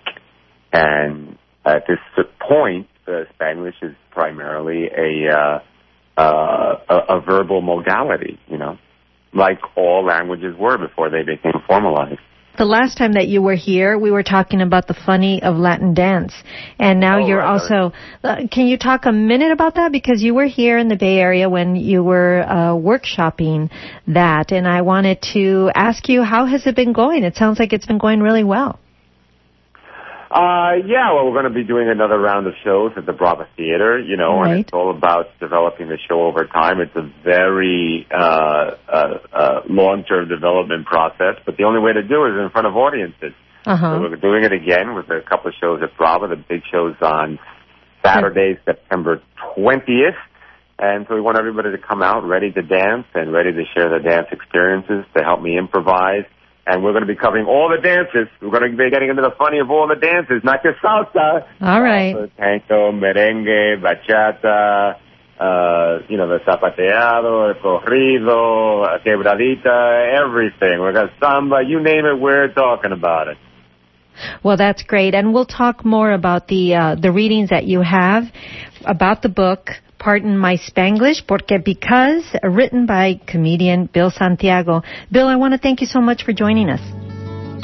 And 0.73 1.37
at 1.65 1.83
this 1.87 1.99
point, 2.39 2.87
uh, 3.07 3.23
Spanglish 3.39 3.81
is 3.81 3.95
primarily 4.11 4.85
a, 4.87 5.29
uh, 5.31 5.59
uh, 6.17 6.75
a, 6.89 7.17
a 7.17 7.21
verbal 7.21 7.61
modality, 7.61 8.39
you 8.47 8.57
know, 8.57 8.77
like 9.33 9.59
all 9.75 10.05
languages 10.05 10.55
were 10.57 10.77
before 10.77 11.09
they 11.09 11.23
became 11.23 11.61
formalized. 11.67 12.19
The 12.57 12.65
last 12.65 12.97
time 12.97 13.13
that 13.13 13.27
you 13.27 13.41
were 13.41 13.55
here, 13.55 13.97
we 13.97 14.11
were 14.11 14.23
talking 14.23 14.61
about 14.61 14.87
the 14.87 14.93
funny 14.93 15.43
of 15.43 15.57
Latin 15.57 15.93
dance, 15.93 16.33
and 16.79 17.01
now 17.01 17.17
oh, 17.17 17.27
you're 17.27 17.39
right, 17.39 17.59
also. 17.59 17.91
Uh, 18.23 18.47
can 18.49 18.67
you 18.67 18.77
talk 18.77 19.05
a 19.05 19.11
minute 19.11 19.51
about 19.51 19.75
that 19.75 19.91
because 19.91 20.23
you 20.23 20.33
were 20.33 20.45
here 20.45 20.77
in 20.77 20.87
the 20.87 20.95
Bay 20.95 21.17
Area 21.17 21.49
when 21.49 21.75
you 21.75 22.01
were 22.01 22.43
uh, 22.47 22.73
workshopping 22.73 23.69
that, 24.07 24.53
and 24.53 24.67
I 24.67 24.83
wanted 24.83 25.21
to 25.33 25.69
ask 25.75 26.07
you 26.07 26.23
how 26.23 26.45
has 26.45 26.65
it 26.65 26.75
been 26.75 26.93
going? 26.93 27.23
It 27.23 27.35
sounds 27.35 27.59
like 27.59 27.73
it's 27.73 27.85
been 27.85 27.97
going 27.97 28.21
really 28.21 28.45
well. 28.45 28.79
Uh, 30.35 30.83
yeah, 30.85 31.13
well, 31.13 31.23
we're 31.25 31.31
going 31.39 31.47
to 31.47 31.49
be 31.49 31.63
doing 31.63 31.87
another 31.89 32.19
round 32.19 32.45
of 32.45 32.51
shows 32.61 32.91
at 32.97 33.05
the 33.05 33.13
Brava 33.13 33.47
Theater, 33.55 33.97
you 33.99 34.17
know, 34.17 34.41
Right. 34.41 34.51
and 34.51 34.59
it's 34.59 34.73
all 34.73 34.91
about 34.91 35.27
developing 35.39 35.87
the 35.87 35.97
show 36.09 36.23
over 36.27 36.43
time. 36.43 36.81
It's 36.81 36.93
a 36.93 37.09
very 37.23 38.05
uh, 38.11 38.75
uh, 38.85 39.17
uh, 39.31 39.61
long-term 39.69 40.27
development 40.27 40.87
process, 40.87 41.39
but 41.45 41.55
the 41.55 41.63
only 41.63 41.79
way 41.79 41.93
to 41.93 42.03
do 42.03 42.25
it 42.25 42.35
is 42.35 42.43
in 42.43 42.49
front 42.51 42.67
of 42.67 42.75
audiences. 42.75 43.31
Uh 43.65 43.77
So 43.79 44.01
we're 44.01 44.17
doing 44.17 44.43
it 44.43 44.51
again 44.51 44.93
with 44.93 45.09
a 45.09 45.21
couple 45.21 45.47
of 45.51 45.55
shows 45.61 45.79
at 45.81 45.95
Brava. 45.97 46.27
The 46.27 46.35
big 46.35 46.63
show's 46.69 46.97
on 47.01 47.39
Saturday, 48.03 48.59
September 48.65 49.21
20th. 49.55 50.19
And 50.77 51.05
so 51.07 51.15
we 51.15 51.21
want 51.21 51.37
everybody 51.39 51.71
to 51.71 51.77
come 51.77 52.03
out 52.03 52.27
ready 52.27 52.51
to 52.51 52.61
dance 52.61 53.05
and 53.15 53.31
ready 53.31 53.53
to 53.53 53.63
share 53.73 53.87
their 53.89 54.03
dance 54.03 54.27
experiences 54.33 55.05
to 55.15 55.23
help 55.23 55.41
me 55.41 55.57
improvise. 55.57 56.25
And 56.67 56.83
we're 56.83 56.93
going 56.93 57.05
to 57.05 57.07
be 57.07 57.15
covering 57.15 57.45
all 57.45 57.69
the 57.69 57.81
dances. 57.81 58.27
We're 58.41 58.49
going 58.49 58.71
to 58.71 58.77
be 58.77 58.89
getting 58.89 59.09
into 59.09 59.21
the 59.21 59.35
funny 59.37 59.59
of 59.59 59.69
all 59.69 59.87
the 59.87 59.95
dances, 59.95 60.41
not 60.43 60.63
just 60.63 60.81
salsa. 60.81 61.45
All 61.61 61.81
right. 61.81 62.15
Also 62.15 62.31
tango, 62.37 62.91
merengue, 62.91 63.81
bachata, 63.81 64.97
uh, 65.39 65.99
you 66.09 66.17
know, 66.17 66.27
the 66.27 66.39
zapateado, 66.39 67.53
el 67.53 67.61
corrido, 67.61 68.85
quebradita, 69.03 70.17
everything. 70.17 70.83
We 70.83 70.93
got 70.93 71.11
samba, 71.21 71.61
you 71.65 71.81
name 71.83 72.05
it, 72.05 72.19
we're 72.19 72.51
talking 72.53 72.91
about 72.91 73.27
it. 73.27 73.37
Well, 74.43 74.57
that's 74.57 74.83
great, 74.83 75.13
and 75.13 75.33
we'll 75.33 75.45
talk 75.45 75.83
more 75.83 76.13
about 76.13 76.47
the 76.47 76.75
uh, 76.75 76.95
the 76.95 77.11
readings 77.11 77.49
that 77.49 77.65
you 77.65 77.81
have 77.81 78.23
about 78.85 79.21
the 79.21 79.29
book. 79.29 79.71
Pardon 80.05 80.37
my 80.37 80.57
Spanglish, 80.57 81.25
porque 81.25 81.57
because 81.65 82.23
written 82.43 82.85
by 82.85 83.19
comedian 83.25 83.89
Bill 83.91 84.11
Santiago. 84.11 84.83
Bill, 85.11 85.27
I 85.27 85.35
want 85.35 85.55
to 85.55 85.57
thank 85.57 85.81
you 85.81 85.87
so 85.87 85.99
much 85.99 86.23
for 86.23 86.31
joining 86.31 86.69
us. 86.69 86.81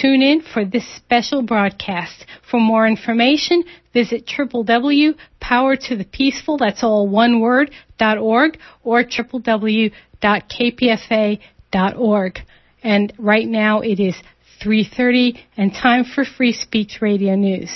Tune 0.00 0.22
in 0.22 0.42
for 0.42 0.64
this 0.64 0.88
special 0.96 1.42
broadcast. 1.42 2.24
For 2.50 2.58
more 2.58 2.88
information, 2.88 3.62
visit 3.92 4.26
www.powertothepeaceful, 4.26 6.58
that's 6.58 6.82
all 6.82 7.06
one 7.08 7.38
word, 7.40 7.70
org, 8.00 8.58
or 8.82 9.04
www.kpfa.org 9.04 9.92
org. 11.96 12.38
And 12.82 13.12
right 13.18 13.46
now 13.46 13.80
it 13.80 14.00
is 14.00 14.14
3.30 14.62 15.38
and 15.56 15.72
time 15.72 16.04
for 16.04 16.24
Free 16.24 16.52
Speech 16.52 16.98
Radio 17.00 17.34
News. 17.34 17.70